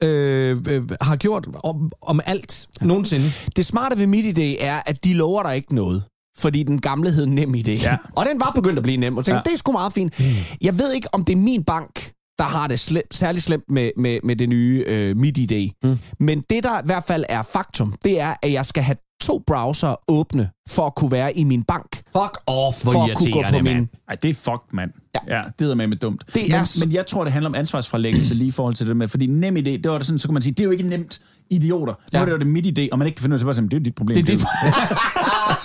[0.03, 3.25] øh, øh, har gjort om, om alt nogensinde.
[3.55, 6.03] Det smarte ved MitID er, at de lover dig ikke noget.
[6.37, 7.67] Fordi den gamle hed NemID.
[7.69, 7.97] Ja.
[8.15, 9.17] Og den var begyndt at blive nem.
[9.17, 9.37] Og tænkte, Ja.
[9.37, 9.43] ja.
[9.43, 10.21] det er sgu meget fint.
[10.61, 12.11] Jeg ved ikke, om det er min bank,
[12.41, 15.69] der har det slem, særlig slemt med, med, med det nye øh, MitID.
[15.83, 15.99] Mm.
[16.19, 19.43] Men det, der i hvert fald er faktum, det er, at jeg skal have to
[19.47, 21.95] browser åbne for at kunne være i min bank.
[21.95, 23.89] Fuck off, hvor For at kunne gå på min...
[24.09, 24.91] Ej, det er fucked, mand.
[25.27, 25.37] Ja.
[25.37, 26.23] ja det er med med dumt.
[26.33, 28.97] Det men, er men jeg tror, det handler om ansvarsfralæggelse lige i forhold til det
[28.97, 30.71] med, fordi nem idé, det var det sådan, så kan man sige, det er jo
[30.71, 31.93] ikke nemt idioter.
[31.93, 32.19] Nu Ja.
[32.21, 33.53] er det jo det mit idé, og man ikke kan finde ud af, så bare
[33.55, 34.15] sige, det er jo dit problem.
[34.25, 34.45] Det er dit...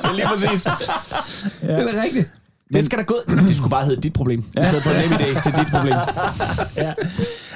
[0.05, 0.67] jo- Lige præcis.
[1.63, 1.77] Ja.
[1.85, 2.31] Det er rigtigt.
[2.73, 3.15] Det skal da gå...
[3.29, 4.39] Det skulle bare hedde dit problem.
[4.41, 5.95] I stedet for NemID til dit problem.
[6.87, 6.93] ja.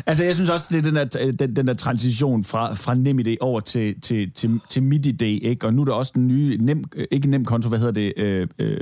[0.06, 3.36] Altså, jeg synes også, det er den der, den, den der transition fra, fra NemID
[3.40, 5.66] over til, til, til, til MitID, ikke?
[5.66, 8.12] Og nu er der også den nye, nem, øh, ikke nem konto, hvad hedder det?
[8.16, 8.76] Øh, øh,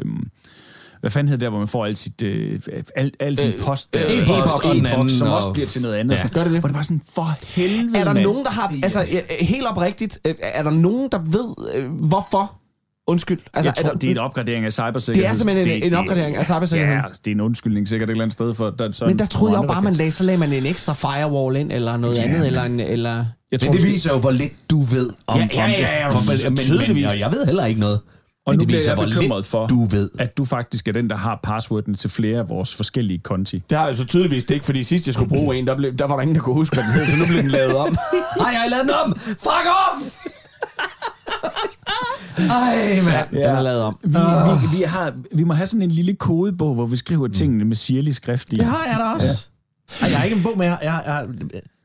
[1.00, 2.60] hvad fanden hedder det der, hvor man får al sit, øh,
[2.96, 5.66] al, al sin Øh, post, øh, øh, e-boks e-boks, og anden, som og- også bliver
[5.66, 6.14] til noget andet.
[6.14, 6.20] Ja.
[6.22, 6.28] Ja.
[6.34, 6.60] Gør det det?
[6.60, 8.24] Hvor det bare sådan, for helvede, Er der mand.
[8.24, 8.74] nogen, der har...
[8.82, 12.57] Altså, øh, helt oprigtigt, øh, er der nogen, der ved, øh, hvorfor?
[13.08, 13.38] Undskyld.
[13.54, 15.22] Altså, jeg tror, er der, det er en opgradering af cybersikkerhed.
[15.24, 16.98] Det er simpelthen en- Det- en det- opgradering af cybersikkerheden.
[17.04, 18.70] Ja, det er en undskyldning sikkert et eller andet sted for...
[18.70, 20.92] Der, sådan, Men der troede jeg jo bare, man lagde, så lagde man en ekstra
[20.94, 22.80] firewall ind, eller noget Ja, andet, men- eller en...
[22.80, 23.10] Eller...
[23.10, 25.72] Jeg Men tror, det måske- viser jo, hvor lidt du ved om, Ja, ja, det.
[25.72, 27.04] ja, ja, For- men, men, tydeligvis.
[27.12, 28.00] men, jeg ved heller ikke noget.
[28.46, 30.10] Og Men nu det bliver viser, jeg hvor bekymret lidt for, du ved.
[30.18, 33.62] at du faktisk er den, der har passworden til flere af vores forskellige konti.
[33.70, 35.96] Det har jeg så tydeligvis det ikke, fordi sidst jeg skulle bruge en, der, blev,
[35.96, 37.76] der var der ingen, der kunne huske, hvad den hed, så nu blev den lavet
[37.76, 37.88] om.
[38.40, 39.18] Ej, jeg har lavet den om!
[39.18, 40.00] Fuck off!
[42.40, 43.28] Ej, mand.
[43.30, 43.98] Den er lavet om.
[44.02, 44.08] Vi,
[44.72, 47.76] vi, vi, har, vi må have sådan en lille kodebog, hvor vi skriver tingene med
[47.76, 48.56] sirlig skrift i.
[48.56, 49.48] Det har jeg da også.
[50.00, 50.06] Ja.
[50.06, 51.26] Ej, jeg har ikke en bog med, jeg jeg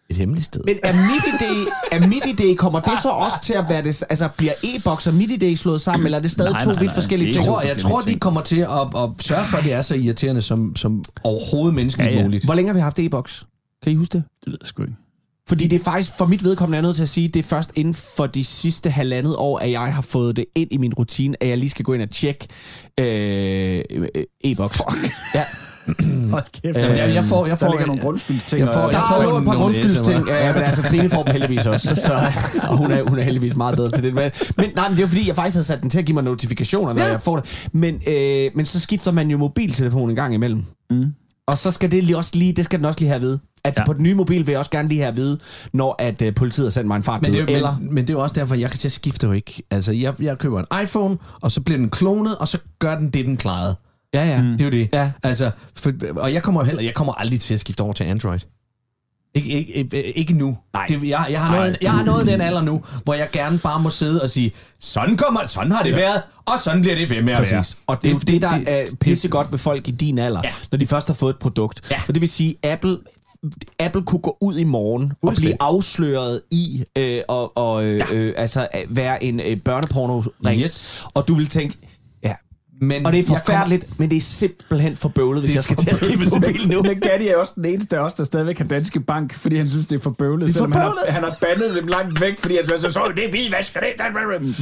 [0.10, 0.62] et hemmeligt sted.
[0.66, 4.52] Men er MitID, er MitID, kommer det så også til at være det, altså bliver
[4.64, 7.28] e-boks og MitID slået sammen, eller er det stadig Nej, to nej, vidt nej, forskellige
[7.28, 7.46] er Jeg ting?
[7.46, 8.20] tror, jeg tror, de ting.
[8.22, 12.12] kommer til at, at sørge for, at det er så irriterende som, som overhovedet menneskeligt
[12.12, 12.24] Ja, ja.
[12.24, 12.46] muligt.
[12.46, 13.46] Hvor længe har vi haft e-boks?
[13.84, 14.24] Kan I huske det?
[14.46, 14.96] Det ved jeg sgu ikke.
[15.50, 17.44] Fordi det er faktisk, for mit vedkommende er jeg nødt til at sige, det er
[17.44, 20.94] først inden for de sidste halvandet år, at jeg har fået det ind i min
[20.94, 22.48] rutine, at jeg lige skal gå ind og tjekke
[23.00, 24.82] øh, øh, e-boks.
[25.36, 25.44] Ja.
[26.30, 26.78] Hold kæft.
[26.78, 28.60] Jamen, jeg, jeg får, jeg får, der ligger nogle grundskyldsting.
[28.60, 31.32] jeg får- jeg er får jo et par grundskyldsting, ja, men altså Trine får dem
[31.32, 32.14] heldigvis også, så,
[32.70, 34.14] og hun er, hun er heldigvis meget bedre til det.
[34.14, 36.06] Men, men nej, men det er jo fordi, jeg faktisk havde sat den til at
[36.06, 37.08] give mig notifikationer, når ja.
[37.12, 37.68] jeg får det.
[37.72, 40.64] Men, øh, men så skifter man jo mobiltelefon en gang imellem.
[40.90, 41.06] Mm.
[41.48, 43.40] Og så skal det lige også lige, det skal den også lige have vide.
[43.66, 43.86] At ja.
[43.86, 45.40] På den nye mobil vil jeg også gerne lige have at vide,
[45.74, 47.78] når at øh, politiet har sendt mig en fart Men det, er, eller...
[47.80, 49.64] men, men det er jo også derfor, jeg, kan- jeg skifter jo ikke.
[49.72, 53.10] Altså, jeg, jeg køber en iPhone, og så bliver den klonet, og så gør den
[53.10, 53.76] det, den klarede.
[54.14, 54.38] Ja, ja.
[54.44, 54.90] Det er jo det.
[54.94, 55.12] Ja.
[55.24, 58.40] Altså, for, og jeg kommer heller, jeg kommer aldrig til at skifte over til Android.
[59.36, 60.58] Ikke, ikke, ikke, nu.
[60.74, 60.86] Nej.
[60.88, 63.82] Det, jeg, jeg, har nået, jeg har nået den alder nu, hvor jeg gerne bare
[63.82, 65.96] må sidde og sige, sådan, kommer, sådan har det ja.
[65.96, 67.60] været, og sådan bliver det ved med at være.
[67.62, 67.78] Præcis.
[67.88, 70.50] Og det er jo det, der er pissegodt ved folk i din alder, Ja.
[70.72, 71.92] når de først har fået et produkt.
[71.92, 72.02] Ja.
[72.08, 72.98] Og det vil sige, Apple
[73.80, 78.16] Apple kunne gå ud i morgen og blive afsløret i øh, og, og øh, ja.
[78.16, 80.62] øh, altså være en øh, børneporno-ring.
[80.62, 81.06] Yes.
[81.14, 81.78] Og du vil tænke.
[82.84, 83.96] Men Og det er forfærdeligt, kommer...
[84.00, 86.82] men det er simpelthen for bøvlet, hvis jeg skal til at skifte mobil nu.
[86.82, 89.68] Men Gatti er også den eneste af os, der stadigvæk har Danske Bank, fordi han
[89.68, 90.48] synes, det er for bøvlet.
[90.48, 91.14] Det er for selvom han har, bøvlet.
[91.14, 93.88] han har bandet dem langt væk, fordi han så, så det er hvidvasker det.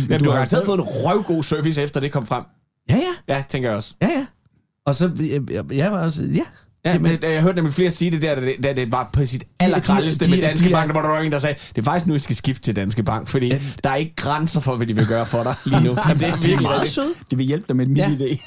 [0.09, 2.43] Jamen, du har garanteret fået en røvgod service, efter det kom frem.
[2.89, 3.35] Ja, ja.
[3.35, 3.95] Ja, tænker jeg også.
[4.01, 4.25] Ja, ja.
[4.85, 5.11] Og så,
[5.51, 6.45] jeg, jeg var også, ja.
[6.85, 9.25] Ja, men, jeg hørte nemlig flere sige det der, da det, da det var på
[9.25, 11.55] sit allerkralleste de- med de- Danske de er- Bank, der var der en, der sagde,
[11.75, 13.53] det er faktisk nu, I skal skifte til Danske Bank, fordi
[13.83, 15.89] der er ikke grænser for, hvad de vil gøre for dig lige nu.
[16.07, 16.95] Jamen, det er virkelig meget rigtigt.
[16.95, 17.13] søde.
[17.31, 18.07] De vil hjælpe dig med et Ja.
[18.09, 18.37] MitID.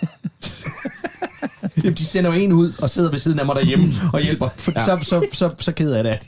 [1.76, 4.48] Jamen, de sender jo en ud og sidder ved siden af mig derhjemme og hjælper.
[4.56, 4.80] For ja.
[4.84, 6.18] så, så, så, så ked af det.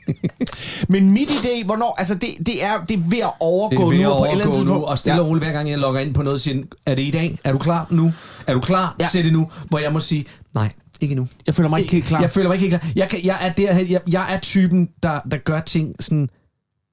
[0.88, 3.98] Men mit idé, hvornår, altså det, det, er, det er ved at overgå Det er
[3.98, 5.70] ved nu at på et eller andet overgå nu, og stille og roligt, hver gang
[5.70, 7.38] jeg logger ind på noget, siger er det i dag?
[7.44, 8.12] Er du klar nu?
[8.46, 9.04] Er du klar Ja.
[9.04, 9.08] ja.
[9.08, 9.50] til det nu?
[9.68, 10.70] Hvor jeg må sige, nej,
[11.02, 11.28] ikke nu.
[11.46, 12.20] Jeg føler mig ikke helt klar.
[12.20, 12.92] Jeg føler mig ikke helt klar.
[12.96, 16.28] Jeg, kan, jeg, er, der, jeg, jeg er typen, der, der gør ting sådan...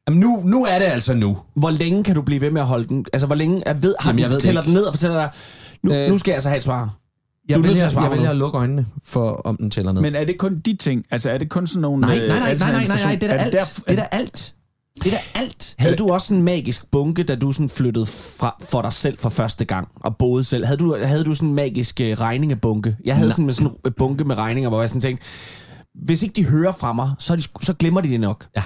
[0.07, 1.37] Jamen nu, nu er det altså nu.
[1.55, 3.05] Hvor længe kan du blive ved med at holde den?
[3.13, 4.93] Altså, hvor længe er ved, har Jamen, du jeg ved det tæller den ned og
[4.93, 5.29] fortæller dig,
[5.83, 6.97] nu, Øh, nu skal jeg altså have et svar.
[7.49, 9.57] Jeg, Du er nødt til vælger, at svare jeg vælger at lukke øjnene for, om
[9.57, 10.01] den tæller ned.
[10.01, 11.05] Men er det kun de ting?
[11.11, 12.01] Altså er det kun sådan nogle...
[12.01, 13.83] nej, øh, nej, nej, nej, nej, nej, nej, det er da Er alt.
[13.87, 14.53] Det er da alt.
[14.95, 15.75] Det er da alt.
[15.77, 19.29] Havde du også en magisk bunke, da du sådan flyttede fra, for dig selv for
[19.29, 20.65] første gang og boede selv?
[20.65, 22.95] Havde du, havde du sådan en magisk uh, regningebunke?
[23.05, 23.33] Jeg havde Nej.
[23.33, 25.25] sådan, med sådan en bunke med regninger, hvor jeg sådan tænkte,
[26.05, 28.45] hvis ikke de hører fra mig, så, de, så glemmer de det nok.
[28.55, 28.63] Ja.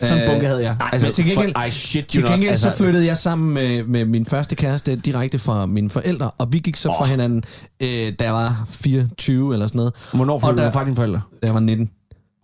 [0.00, 0.76] Sådan en bunke havde jeg.
[0.78, 3.54] Nej, altså, men til gengæld, for, I shit til gengæld altså, så flyttede jeg sammen
[3.54, 7.10] med, med min første kæreste direkte fra mine forældre, og vi gik så fra Åh.
[7.10, 7.42] hinanden,
[7.80, 9.92] øh, da jeg var 24 eller sådan noget.
[10.12, 11.20] Hvornår Og flyttede du fra dine forældre?
[11.42, 11.90] Da jeg var 19.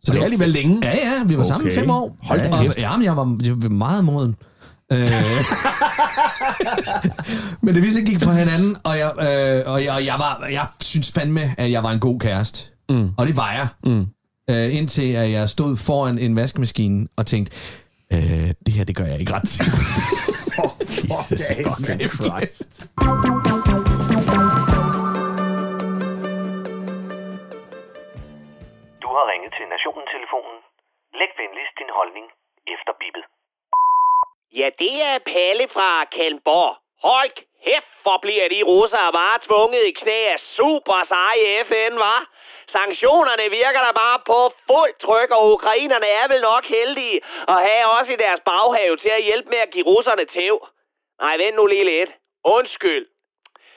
[0.05, 0.79] Så det er alligevel længe.
[0.83, 1.49] Ja, ja, vi var okay.
[1.49, 2.17] sammen fem år.
[2.23, 2.79] Hold da kæft.
[2.79, 4.35] Ja, men jeg var, jeg var meget moden.
[4.93, 4.99] Øh,
[7.63, 10.47] men det vi så gik fra hinanden, og jeg, øh, og jeg, og jeg, var,
[10.51, 12.71] jeg synes fandme, at jeg var en god kæreste.
[12.89, 13.09] Mm.
[13.17, 13.69] Og det var jeg.
[13.93, 14.07] Mm.
[14.51, 17.53] Øh, indtil at jeg stod foran en vaskemaskine og tænkte,
[18.13, 19.65] øh, det her, det gør jeg ikke ret til.
[21.05, 22.87] Jesus fucking Christ.
[29.19, 30.59] Har ringet til Nationen-telefonen.
[31.19, 32.27] Læg venligst din holdning
[32.75, 33.25] efter bippet.
[34.61, 36.77] Ja, det er Palle fra Kalmborg.
[37.03, 37.31] Hold
[37.65, 42.21] kæft, hvor bliver de russere bare tvunget i knæ af super seje FN, var?
[42.67, 44.39] Sanktionerne virker der bare på
[44.69, 49.09] fuld tryk, og ukrainerne er vel nok heldige at have også i deres baghave til
[49.09, 50.67] at hjælpe med at give russerne tæv.
[51.21, 52.11] Nej, vent nu lige lidt.
[52.45, 53.07] Undskyld.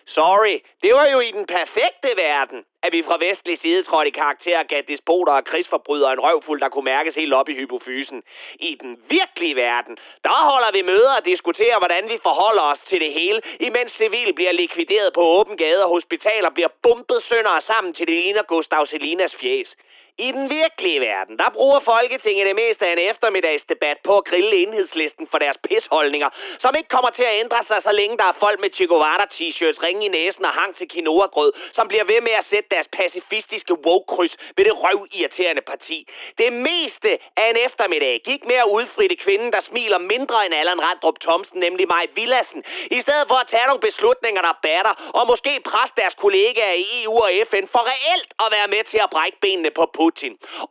[0.07, 4.11] Sorry, det var jo i den perfekte verden, at vi fra vestlig side trådte i
[4.11, 8.23] karakter og gav despoter og krigsforbrydere en røvfuld, der kunne mærkes helt op i hypofysen.
[8.59, 12.99] I den virkelige verden, der holder vi møder og diskuterer, hvordan vi forholder os til
[12.99, 17.63] det hele, imens civil bliver likvideret på åben gade og hospitaler bliver bumpet sønder og
[17.63, 19.75] sammen til det ligner Gustav Selinas fjes.
[20.19, 24.55] I den virkelige verden, der bruger Folketinget det meste af en eftermiddagsdebat på at grille
[24.63, 28.37] enhedslisten for deres pisholdninger, som ikke kommer til at ændre sig, så længe der er
[28.39, 32.31] folk med Che Guevara-t-shirts, ringe i næsen og hang til quinoa-grød, som bliver ved med
[32.31, 36.07] at sætte deres pacifistiske woke-kryds ved det røvirriterende parti.
[36.37, 37.09] Det meste
[37.41, 41.59] af en eftermiddag gik med at udfritte kvinden, der smiler mindre end Allan Randrup Thomsen,
[41.59, 45.95] nemlig Maj Villassen, i stedet for at tage nogle beslutninger, der batter, og måske presse
[45.97, 49.71] deres kollegaer i EU og FN for reelt at være med til at brække benene
[49.71, 50.06] på Putin.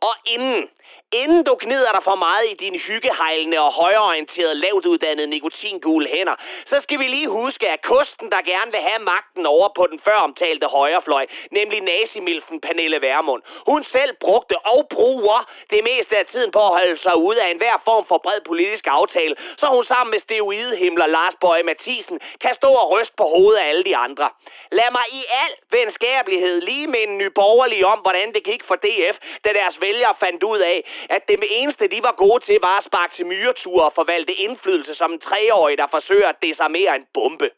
[0.01, 0.69] Og inden,
[1.11, 6.35] inden du gnider dig for meget i dine hyggehejlende og højorienterede, lavt uddannede nikotingule hænder,
[6.65, 9.99] så skal vi lige huske, at kosten, der gerne vil have magten over på den
[9.99, 16.25] før omtalte højrefløj, nemlig nazimilfen Pernille Vermund, hun selv brugte og bruger det meste af
[16.25, 19.83] tiden på at holde sig ude af enhver form for bred politisk aftale, så hun
[19.83, 23.97] sammen med steroidehimler Lars Bøje Mathisen kan stå og ryste på hovedet af alle de
[23.97, 24.29] andre.
[24.71, 29.53] Lad mig i al venskabelighed lige minde nyborgerlige om, hvordan det gik for DF, da
[29.53, 30.76] deres vælgere fandt ud af,
[31.09, 34.93] at det eneste, de var gode til, var at sparke til myreture og forvalte indflydelse
[34.95, 37.49] som en treårig, der forsøger at desarmere en bombe.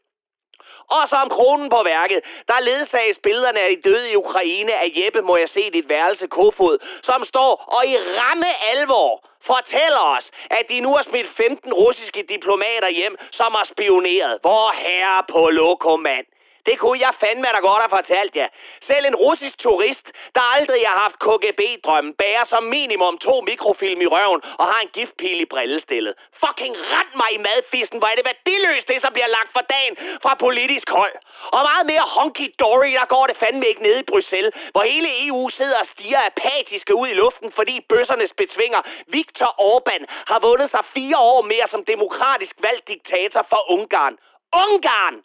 [0.97, 5.21] Og som kronen på værket, der ledsages billederne af de døde i Ukraine af Jeppe,
[5.21, 10.65] må jeg se dit værelse Kofod, som står og i ramme alvor fortæller os, at
[10.69, 14.37] de nu har smidt 15 russiske diplomater hjem, som har spioneret.
[14.41, 16.25] Hvor herre på lokomand.
[16.65, 18.47] Det kunne jeg fandme da godt have fortalt jer.
[18.81, 20.05] Selv en russisk turist,
[20.35, 24.87] der aldrig har haft KGB-drømmen, bærer som minimum to mikrofilm i røven og har en
[24.87, 26.13] giftpil i brillestillet.
[26.43, 29.97] Fucking rent mig i madfisten, hvor er det værdiløst, det som bliver lagt for dagen
[30.23, 31.15] fra politisk hold.
[31.55, 35.49] Og meget mere honky-dory, der går det fandme ikke nede i Bruxelles, hvor hele EU
[35.49, 40.83] sidder og stiger apatiske ud i luften, fordi bøssernes betvinger Viktor Orbán har vundet sig
[40.93, 44.17] fire år mere som demokratisk valgt diktator for Ungarn.
[44.53, 45.15] Ungarn!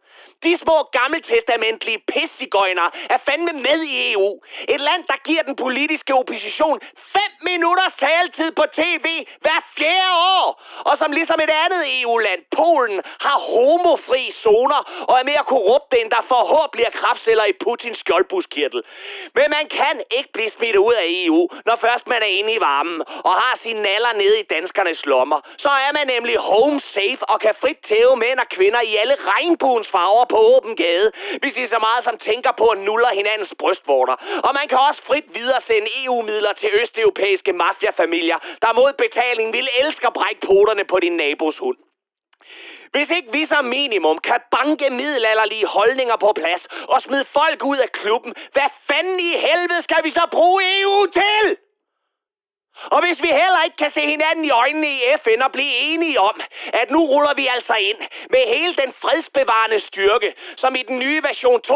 [0.44, 4.40] De små gammeltestamentlige pissigøjner er fandme med i EU.
[4.68, 6.80] Et land, der giver den politiske opposition
[7.12, 9.06] 5 minutters taletid på tv
[9.44, 10.62] hver fjerde år.
[10.88, 16.10] Og som ligesom et andet EU-land, Polen, har homofri zoner og er mere korrupt end
[16.10, 18.82] der forhåbentlig er kraftceller i Putins skjoldbuskirtel.
[19.34, 22.60] Men man kan ikke blive smidt ud af EU, når først man er inde i
[22.60, 25.40] varmen og har sine naller nede i danskernes lommer.
[25.58, 29.16] Så er man nemlig home safe og kan frit tæve mænd og kvinder i alle
[29.32, 31.08] regnbuens farver på åben gade,
[31.40, 34.16] hvis de så meget som tænker på at nuller hinandens brystvorter.
[34.46, 39.68] Og man kan også frit videre sende EU-midler til østeuropæiske mafiafamilier, der mod betaling vil
[39.82, 41.76] elske at brække poterne på din nabos hund.
[42.94, 47.76] Hvis ikke vi som minimum kan banke middelalderlige holdninger på plads og smide folk ud
[47.76, 51.56] af klubben, hvad fanden i helvede skal vi så bruge EU til?
[52.94, 56.20] Og hvis vi heller ikke kan se hinanden i øjnene i FN og blive enige
[56.20, 56.40] om,
[56.72, 58.00] at nu ruller vi altså ind
[58.30, 61.72] med hele den fredsbevarende styrke, som i den nye version 2.0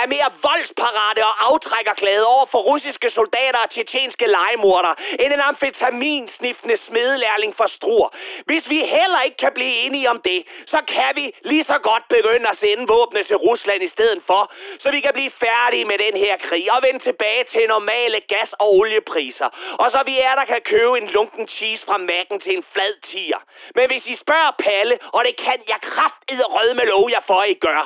[0.00, 6.76] er mere voldsparate og aftrækkerglade over for russiske soldater og tjetjenske legemorder, end en amfetaminsniftende
[6.76, 8.08] smedelærling for Struer.
[8.46, 12.04] Hvis vi heller ikke kan blive enige om det, så kan vi lige så godt
[12.08, 15.98] begynde at sende våbne til Rusland i stedet for, så vi kan blive færdige med
[15.98, 19.48] den her krig og vende tilbage til normale gas- og oliepriser.
[19.78, 22.94] Og så vi er, der kan købe en lunken cheese fra Mac'en til en flad
[23.10, 23.40] tiger.
[23.74, 27.42] Men hvis I spørger Palle, og det kan jeg kraftedet rød med lov jeg for,
[27.42, 27.82] I gør,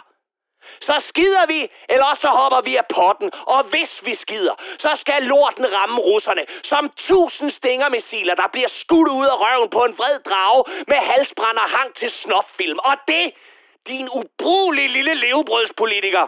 [0.81, 3.31] så skider vi, eller også så hopper vi af potten.
[3.47, 9.09] Og hvis vi skider, så skal lorten ramme russerne som tusind stingermissiler, der bliver skudt
[9.09, 12.79] ud af røven på en vred drage med halsbrænder hang til snoffilm.
[12.79, 13.33] Og det,
[13.87, 16.27] din ubrugelige lille levebrødspolitiker,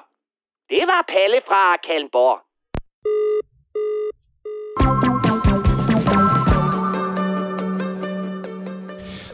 [0.71, 2.50] det var Palle fra Kalmborg.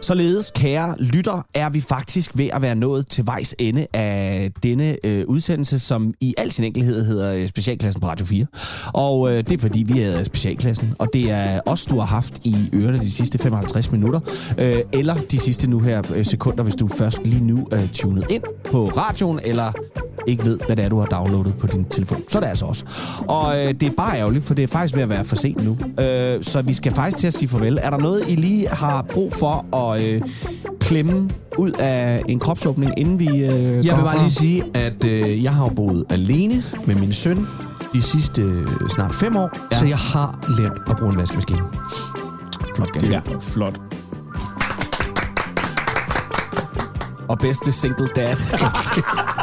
[0.07, 4.97] Således, kære lytter, er vi faktisk ved at være nået til vejs ende af denne
[5.05, 8.47] øh, udsendelse, som i al sin enkelhed hedder øh, Specialklassen på Radio 4.
[8.95, 12.41] Og øh, det er fordi, vi er Specialklassen, og det er os, du har haft
[12.45, 14.21] i ørerne de sidste 55 minutter,
[14.59, 18.31] øh, eller de sidste nu her øh, sekunder, hvis du først lige nu er tunet
[18.31, 19.73] ind på radioen, eller
[20.27, 22.23] ikke ved, hvad det er, du har downloadet på din telefon.
[22.29, 22.85] Så er det altså også.
[23.29, 25.65] Og øh, det er bare ærgerligt, for det er faktisk ved at være for sent
[25.65, 25.79] nu.
[26.05, 27.79] Øh, så vi skal faktisk til at sige farvel.
[27.83, 30.23] Er der noget, I lige har brug for at øh,
[30.81, 33.51] klemme ud af en kropsåbning, inden vi øh, Jeg
[33.97, 34.19] vil bare fra?
[34.23, 37.47] lige sige, at øh, jeg har boet alene med min søn
[37.95, 39.79] de sidste øh, snart fem år, ja.
[39.79, 41.61] så jeg har lært at bruge en vaskemaskine.
[42.77, 42.89] Flot.
[43.01, 43.81] Det er flot.
[47.29, 48.37] Og bedste single dad.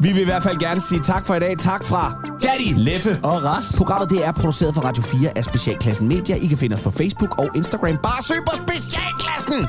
[0.00, 1.58] Vi vil i hvert fald gerne sige tak for i dag.
[1.58, 3.74] Tak fra Gatti, Leffe og Ras.
[3.76, 6.36] Programmet det er produceret for Radio 4 af Specialklassen Media.
[6.36, 7.96] I kan finde os på Facebook og Instagram.
[8.02, 9.66] Bare søg på Specialklassen!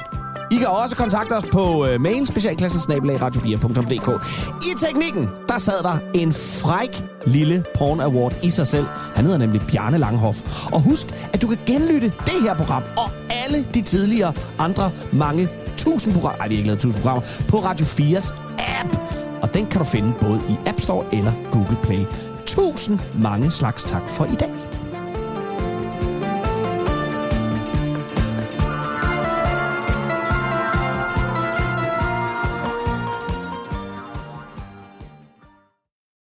[0.52, 4.10] I kan også kontakte os på uh, mail specialklassen radio4.dk.
[4.66, 8.86] I teknikken, der sad der en fræk lille porn award i sig selv.
[9.16, 10.68] Han hedder nemlig Bjarne Langhoff.
[10.74, 13.10] Og husk, at du kan genlytte det her program og
[13.46, 17.60] alle de tidligere andre mange tusind programmer, nej, vi har ikke lavet tusind programmer, på
[17.60, 19.15] Radio 4's app.
[19.56, 22.06] Den kan du finde både i App Store eller Google Play.
[22.46, 24.65] Tusind mange slags tak for i dag.